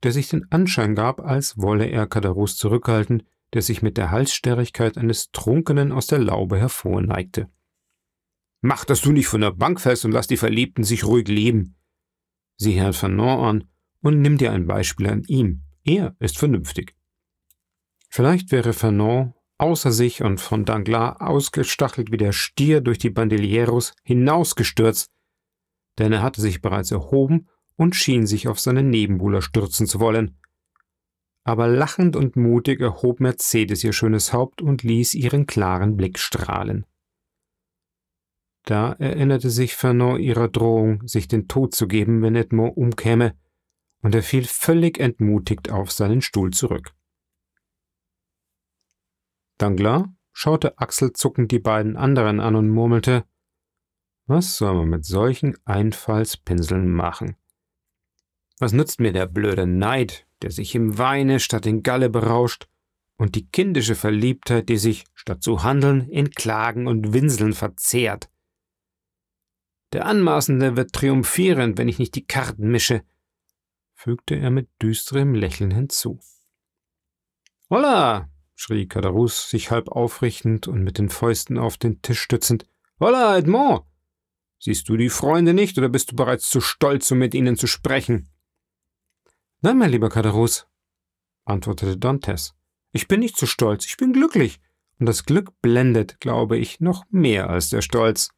der 0.04 0.12
sich 0.12 0.30
den 0.30 0.52
Anschein 0.52 0.96
gab, 0.96 1.22
als 1.22 1.58
wolle 1.58 1.86
er 1.86 2.08
Kadarus 2.08 2.58
zurückhalten, 2.58 3.24
der 3.54 3.62
sich 3.62 3.82
mit 3.82 3.98
der 3.98 4.12
Halsstarrigkeit 4.12 4.98
eines 4.98 5.32
Trunkenen 5.32 5.92
aus 5.92 6.08
der 6.08 6.20
Laube 6.20 6.58
hervorneigte. 6.58 7.50
Mach, 8.62 8.86
dass 8.86 9.02
du 9.02 9.12
nicht 9.12 9.28
von 9.28 9.42
der 9.42 9.52
Bank 9.52 9.82
fällst 9.82 10.06
und 10.06 10.12
lass 10.12 10.28
die 10.28 10.38
Verliebten 10.38 10.84
sich 10.84 11.04
ruhig 11.04 11.28
leben. 11.28 11.76
Sieh 12.62 12.74
Herrn 12.74 12.94
Fanon 12.94 13.44
an 13.44 13.64
und 14.04 14.22
nimm 14.22 14.38
dir 14.38 14.52
ein 14.52 14.68
Beispiel 14.68 15.10
an 15.10 15.24
ihm. 15.24 15.64
Er 15.84 16.16
ist 16.20 16.38
vernünftig. 16.38 16.96
Vielleicht 18.08 18.52
wäre 18.52 18.74
Fanon 18.74 19.34
außer 19.58 19.92
sich 19.92 20.22
und 20.22 20.40
von 20.40 20.64
Danglars 20.64 21.20
ausgestachelt 21.22 22.12
wie 22.12 22.18
der 22.18 22.34
Stier 22.34 22.82
durch 22.82 23.00
die 23.00 23.10
Bandilleros 23.10 23.96
hinausgestürzt, 24.04 25.10
denn 25.98 26.14
er 26.14 26.22
hatte 26.22 26.40
sich 26.40 26.62
bereits 26.62 26.92
erhoben 26.92 27.48
und 27.78 27.96
schien 27.96 28.28
sich 28.28 28.48
auf 28.48 28.60
seinen 28.60 28.92
Nebenbuhler 28.92 29.42
stürzen 29.42 29.88
zu 29.88 30.00
wollen. 30.00 30.38
Aber 31.44 31.68
lachend 31.68 32.16
und 32.16 32.36
mutig 32.36 32.80
erhob 32.80 33.22
Mercedes 33.22 33.84
ihr 33.84 33.94
schönes 33.94 34.34
Haupt 34.34 34.62
und 34.62 34.84
ließ 34.84 35.16
ihren 35.16 35.48
klaren 35.48 35.98
Blick 35.98 36.20
strahlen. 36.20 36.86
Da 38.64 38.94
erinnerte 38.94 39.50
sich 39.50 39.76
Fernand 39.76 40.20
ihrer 40.20 40.48
Drohung, 40.48 41.08
sich 41.08 41.28
den 41.28 41.48
Tod 41.48 41.74
zu 41.74 41.88
geben, 41.88 42.22
wenn 42.22 42.36
Edmond 42.36 42.78
umkäme, 42.78 43.36
und 44.02 44.16
er 44.16 44.24
fiel 44.24 44.46
völlig 44.46 45.00
entmutigt 45.00 45.72
auf 45.72 45.92
seinen 45.92 46.22
Stuhl 46.22 46.52
zurück. 46.52 46.94
Danglars 49.58 50.06
schaute 50.32 50.78
achselzuckend 50.78 51.52
die 51.52 51.60
beiden 51.60 51.98
anderen 51.98 52.40
an 52.40 52.56
und 52.56 52.70
murmelte, 52.70 53.26
was 54.28 54.58
soll 54.58 54.76
man 54.76 54.90
mit 54.90 55.06
solchen 55.06 55.58
Einfallspinseln 55.66 56.90
machen? 56.90 57.36
Was 58.60 58.72
nützt 58.72 59.00
mir 59.00 59.12
der 59.12 59.26
blöde 59.26 59.68
Neid, 59.68 60.26
der 60.42 60.52
sich 60.52 60.74
im 60.74 60.98
Weine 60.98 61.40
statt 61.40 61.66
in 61.66 61.84
Galle 61.84 62.10
berauscht, 62.10 62.68
und 63.18 63.36
die 63.36 63.48
kindische 63.48 63.94
Verliebtheit, 63.94 64.70
die 64.70 64.78
sich, 64.78 65.06
statt 65.14 65.44
zu 65.44 65.64
handeln, 65.64 66.10
in 66.10 66.32
Klagen 66.32 66.88
und 66.88 67.14
Winseln 67.14 67.54
verzehrt? 67.54 68.31
Der 69.94 70.06
Anmaßende 70.06 70.78
wird 70.78 70.94
triumphieren, 70.94 71.78
wenn 71.78 71.90
ich 71.90 72.00
nicht 72.00 72.16
die 72.16 72.26
Karten 72.26 72.70
mische, 72.72 73.04
fügte 73.94 74.36
er 74.36 74.50
mit 74.50 74.70
düsterem 74.82 75.36
Lächeln 75.36 75.72
hinzu. 75.72 76.20
Holla! 77.70 78.30
schrie 78.56 78.88
Cadarus, 78.88 79.50
sich 79.50 79.72
halb 79.72 79.90
aufrichtend 79.90 80.68
und 80.68 80.84
mit 80.84 80.98
den 80.98 81.10
Fäusten 81.10 81.58
auf 81.58 81.78
den 81.78 82.02
Tisch 82.02 82.22
stützend. 82.22 82.66
Holla, 83.00 83.38
Edmond! 83.38 83.84
Siehst 84.60 84.88
du 84.90 84.98
die 84.98 85.10
Freunde 85.10 85.54
nicht 85.54 85.78
oder 85.78 85.90
bist 85.90 86.12
du 86.12 86.16
bereits 86.16 86.50
zu 86.50 86.62
stolz, 86.62 87.10
um 87.12 87.18
mit 87.18 87.34
ihnen 87.34 87.58
zu 87.58 87.68
sprechen? 87.68 88.30
Nein, 89.62 89.78
mein 89.78 89.90
lieber 89.90 90.10
Cadarus, 90.10 90.68
antwortete 91.46 91.98
Dantes. 91.98 92.54
Ich 92.92 93.08
bin 93.08 93.20
nicht 93.20 93.38
zu 93.38 93.48
stolz, 93.48 93.86
ich 93.86 93.98
bin 93.98 94.14
glücklich, 94.14 94.60
und 95.00 95.06
das 95.06 95.26
Glück 95.26 95.60
blendet, 95.62 96.20
glaube 96.20 96.58
ich, 96.58 96.80
noch 96.80 97.06
mehr 97.10 97.50
als 97.50 97.70
der 97.70 97.82
Stolz. 97.82 98.30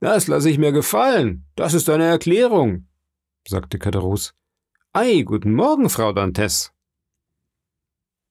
Das 0.00 0.28
lasse 0.28 0.48
ich 0.48 0.56
mir 0.56 0.72
gefallen. 0.72 1.46
Das 1.56 1.74
ist 1.74 1.90
eine 1.90 2.04
Erklärung, 2.04 2.88
sagte 3.46 3.78
Caderousse. 3.78 4.32
Ei, 4.94 5.22
guten 5.22 5.52
Morgen, 5.52 5.90
Frau 5.90 6.14
Dantes. 6.14 6.72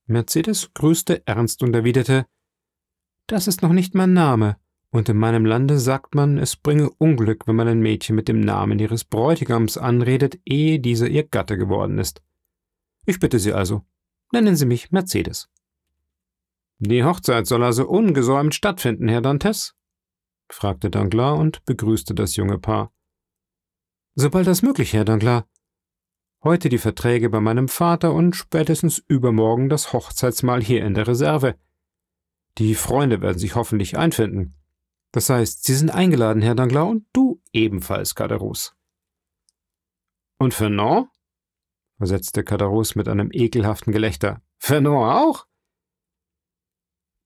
Mercedes 0.08 0.73
grüßte 0.73 1.27
ernst 1.27 1.62
und 1.62 1.75
erwiderte 1.75 2.25
Das 3.27 3.47
ist 3.47 3.62
noch 3.62 3.71
nicht 3.71 3.93
mein 3.93 4.13
Name, 4.13 4.58
und 4.89 5.08
in 5.10 5.17
meinem 5.17 5.45
Lande 5.45 5.77
sagt 5.77 6.15
man, 6.15 6.39
es 6.39 6.55
bringe 6.55 6.89
Unglück, 6.89 7.47
wenn 7.47 7.55
man 7.55 7.67
ein 7.67 7.79
Mädchen 7.79 8.15
mit 8.15 8.27
dem 8.27 8.39
Namen 8.39 8.79
ihres 8.79 9.05
Bräutigams 9.05 9.77
anredet, 9.77 10.39
ehe 10.45 10.79
dieser 10.79 11.08
ihr 11.08 11.27
Gatte 11.27 11.55
geworden 11.55 11.99
ist. 11.99 12.23
Ich 13.05 13.19
bitte 13.19 13.38
Sie 13.38 13.53
also, 13.53 13.86
nennen 14.34 14.55
Sie 14.55 14.65
mich 14.65 14.91
Mercedes. 14.91 15.49
Die 16.79 17.03
Hochzeit 17.03 17.45
soll 17.45 17.63
also 17.63 17.88
ungesäumt 17.88 18.55
stattfinden, 18.55 19.08
Herr 19.08 19.21
Dantes? 19.21 19.75
Fragte 20.51 20.89
Danglars 20.89 21.39
und 21.39 21.65
begrüßte 21.65 22.13
das 22.13 22.35
junge 22.35 22.57
Paar. 22.57 22.91
Sobald 24.15 24.47
das 24.47 24.62
möglich, 24.62 24.93
Herr 24.93 25.05
Danglars. 25.05 25.43
Heute 26.43 26.69
die 26.69 26.77
Verträge 26.77 27.29
bei 27.29 27.41
meinem 27.41 27.67
Vater 27.67 28.13
und 28.13 28.35
spätestens 28.35 28.97
übermorgen 28.97 29.67
das 29.67 29.91
Hochzeitsmahl 29.91 30.63
hier 30.63 30.85
in 30.85 30.93
der 30.93 31.07
Reserve. 31.07 31.55
Die 32.57 32.75
Freunde 32.75 33.21
werden 33.21 33.38
sich 33.38 33.55
hoffentlich 33.55 33.97
einfinden. 33.97 34.55
Das 35.12 35.29
heißt, 35.29 35.65
Sie 35.65 35.75
sind 35.75 35.89
eingeladen, 35.89 36.41
Herr 36.41 36.55
Danglars, 36.55 36.89
und 36.89 37.07
du 37.13 37.41
ebenfalls, 37.51 38.15
Caderousse. 38.15 38.71
Und 40.38 40.53
Fernand? 40.53 41.09
versetzte 41.97 42.45
Caderousse 42.45 42.97
mit 42.97 43.09
einem 43.09 43.29
ekelhaften 43.33 43.91
Gelächter. 43.91 44.41
Fernand 44.57 44.95
auch? 44.95 45.47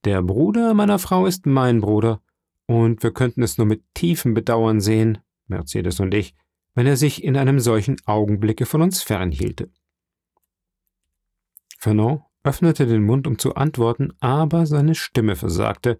Der 0.03 0.23
Bruder 0.23 0.73
meiner 0.73 0.97
Frau 0.97 1.27
ist 1.27 1.45
mein 1.45 1.79
Bruder, 1.79 2.22
und 2.65 3.03
wir 3.03 3.11
könnten 3.11 3.43
es 3.43 3.57
nur 3.57 3.67
mit 3.67 3.83
tiefem 3.93 4.33
Bedauern 4.33 4.81
sehen, 4.81 5.19
Mercedes 5.47 5.99
und 5.99 6.13
ich, 6.13 6.35
wenn 6.75 6.87
er 6.87 6.97
sich 6.97 7.23
in 7.23 7.37
einem 7.37 7.59
solchen 7.59 7.97
Augenblicke 8.05 8.65
von 8.65 8.81
uns 8.81 9.03
fernhielte. 9.03 9.69
Fernand 11.77 12.23
öffnete 12.43 12.85
den 12.85 13.03
Mund, 13.03 13.27
um 13.27 13.37
zu 13.37 13.55
antworten, 13.55 14.13
aber 14.19 14.65
seine 14.65 14.95
Stimme 14.95 15.35
versagte, 15.35 15.99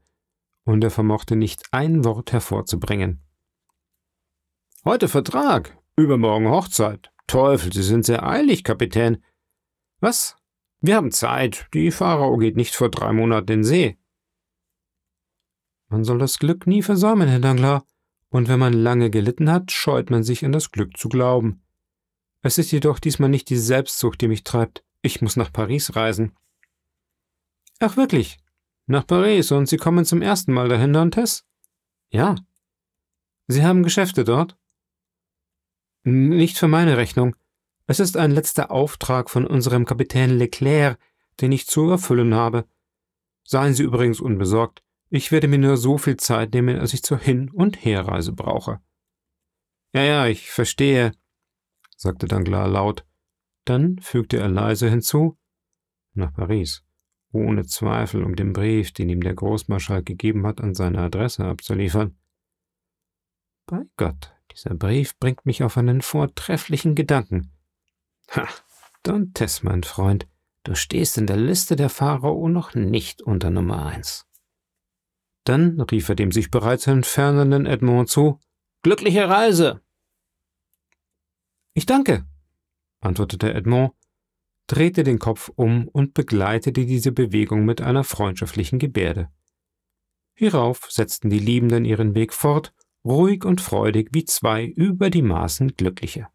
und 0.66 0.84
er 0.84 0.92
vermochte 0.92 1.36
nicht 1.36 1.64
ein 1.72 2.06
Wort 2.06 2.32
hervorzubringen. 2.32 3.22
Heute 4.86 5.08
Vertrag, 5.08 5.78
übermorgen 5.96 6.50
Hochzeit. 6.50 7.12
Teufel, 7.28 7.72
Sie 7.72 7.84
sind 7.84 8.06
sehr 8.06 8.28
eilig, 8.28 8.64
Kapitän. 8.64 9.24
Was? 10.00 10.36
Wir 10.82 10.98
haben 10.98 11.12
Zeit. 11.12 11.68
Die 11.74 11.92
Pharao 11.92 12.38
geht 12.38 12.58
nicht 12.58 12.76
vor 12.76 12.90
drei 12.90 13.14
Monaten 13.14 13.52
in 13.52 13.64
See. 13.64 13.98
Man 15.94 16.04
soll 16.04 16.18
das 16.18 16.40
Glück 16.40 16.66
nie 16.66 16.82
versäumen, 16.82 17.28
Herr 17.28 17.40
Danglars 17.40 17.84
und 18.30 18.48
wenn 18.48 18.58
man 18.58 18.74
lange 18.74 19.12
gelitten 19.12 19.52
hat, 19.52 19.72
scheut 19.72 20.10
man 20.10 20.24
sich 20.24 20.44
an 20.44 20.52
das 20.52 20.72
Glück 20.72 20.98
zu 20.98 21.08
glauben. 21.08 21.62
Es 22.42 22.58
ist 22.58 22.72
jedoch 22.72 22.98
diesmal 22.98 23.30
nicht 23.30 23.48
die 23.52 23.58
Selbstsucht, 23.58 24.20
die 24.20 24.28
mich 24.28 24.44
treibt. 24.44 24.84
Ich 25.04 25.22
muss 25.22 25.36
nach 25.36 25.54
Paris 25.54 25.96
reisen. 25.96 26.36
Ach 27.80 27.96
wirklich? 27.96 28.40
Nach 28.88 29.06
Paris 29.06 29.52
und 29.52 29.70
Sie 29.70 29.78
kommen 29.78 30.04
zum 30.04 30.24
ersten 30.24 30.52
Mal 30.52 30.68
dahin, 30.68 30.94
Dantes? 30.94 31.46
Ja. 32.10 32.38
Sie 33.46 33.64
haben 33.64 33.84
Geschäfte 33.84 34.24
dort? 34.24 34.58
Nicht 36.02 36.58
für 36.58 36.68
meine 36.68 36.98
Rechnung. 36.98 37.36
Es 37.86 38.00
ist 38.00 38.18
ein 38.18 38.32
letzter 38.32 38.72
Auftrag 38.72 39.30
von 39.30 39.46
unserem 39.46 39.86
Kapitän 39.86 40.40
Leclerc, 40.40 40.98
den 41.40 41.52
ich 41.52 41.68
zu 41.68 41.88
erfüllen 41.92 42.34
habe. 42.34 42.66
Seien 43.44 43.76
Sie 43.76 43.84
übrigens 43.84 44.20
unbesorgt. 44.20 44.84
Ich 45.16 45.32
werde 45.32 45.48
mir 45.48 45.60
nur 45.60 45.78
so 45.78 46.00
viel 46.00 46.18
Zeit 46.18 46.56
nehmen, 46.56 46.80
als 46.80 46.96
ich 46.96 47.04
zur 47.04 47.20
Hin- 47.20 47.52
und 47.52 47.86
Herreise 47.86 48.34
brauche. 48.34 48.82
Ja, 49.94 50.02
ja, 50.02 50.26
ich 50.26 50.50
verstehe, 50.50 51.12
sagte 51.96 52.26
Danglars 52.26 52.72
laut. 52.72 53.06
Dann 53.64 54.00
fügte 54.00 54.38
er 54.38 54.50
leise 54.50 54.90
hinzu, 54.90 55.38
nach 56.16 56.34
Paris, 56.34 56.84
ohne 57.32 57.64
Zweifel, 57.68 58.24
um 58.24 58.36
den 58.36 58.54
Brief, 58.54 58.92
den 58.92 59.08
ihm 59.08 59.22
der 59.22 59.36
Großmarschall 59.36 60.02
gegeben 60.02 60.48
hat, 60.48 60.62
an 60.62 60.74
seine 60.74 61.02
Adresse 61.02 61.46
abzuliefern. 61.46 62.18
Bei 63.68 63.84
Gott, 63.98 64.34
dieser 64.52 64.74
Brief 64.74 65.16
bringt 65.20 65.46
mich 65.46 65.62
auf 65.62 65.78
einen 65.78 66.02
vortrefflichen 66.02 66.96
Gedanken. 66.96 67.52
Ha, 68.32 68.48
Dantes, 69.04 69.62
mein 69.62 69.84
Freund, 69.84 70.28
du 70.64 70.74
stehst 70.74 71.20
in 71.20 71.28
der 71.28 71.38
Liste 71.38 71.76
der 71.76 71.90
Pharao 71.90 72.50
noch 72.50 72.74
nicht 72.74 73.22
unter 73.22 73.52
Nummer 73.52 73.86
eins. 73.86 74.28
Dann 75.44 75.80
rief 75.82 76.10
er 76.10 76.16
dem 76.16 76.32
sich 76.32 76.52
bereits 76.52 76.88
entfernenden 76.88 77.66
Edmond 77.66 78.10
zu 78.10 78.40
Glückliche 78.82 79.30
Reise. 79.30 79.82
Ich 81.74 81.86
danke, 81.86 82.26
antwortete 83.00 83.54
Edmond, 83.54 83.94
drehte 84.68 85.04
den 85.04 85.20
Kopf 85.20 85.50
um 85.56 85.88
und 85.88 86.14
begleitete 86.14 86.86
diese 86.86 87.12
Bewegung 87.12 87.66
mit 87.66 87.82
einer 87.82 88.04
freundschaftlichen 88.04 88.80
Gebärde. 88.80 89.30
Hierauf 90.36 90.88
setzten 90.90 91.30
die 91.30 91.40
Liebenden 91.40 91.86
ihren 91.86 92.16
Weg 92.16 92.34
fort, 92.34 92.74
ruhig 93.06 93.46
und 93.46 93.62
freudig 93.62 94.10
wie 94.14 94.26
zwei 94.26 94.66
über 94.66 95.10
die 95.10 95.22
Maßen 95.22 95.76
Glückliche. 95.76 96.28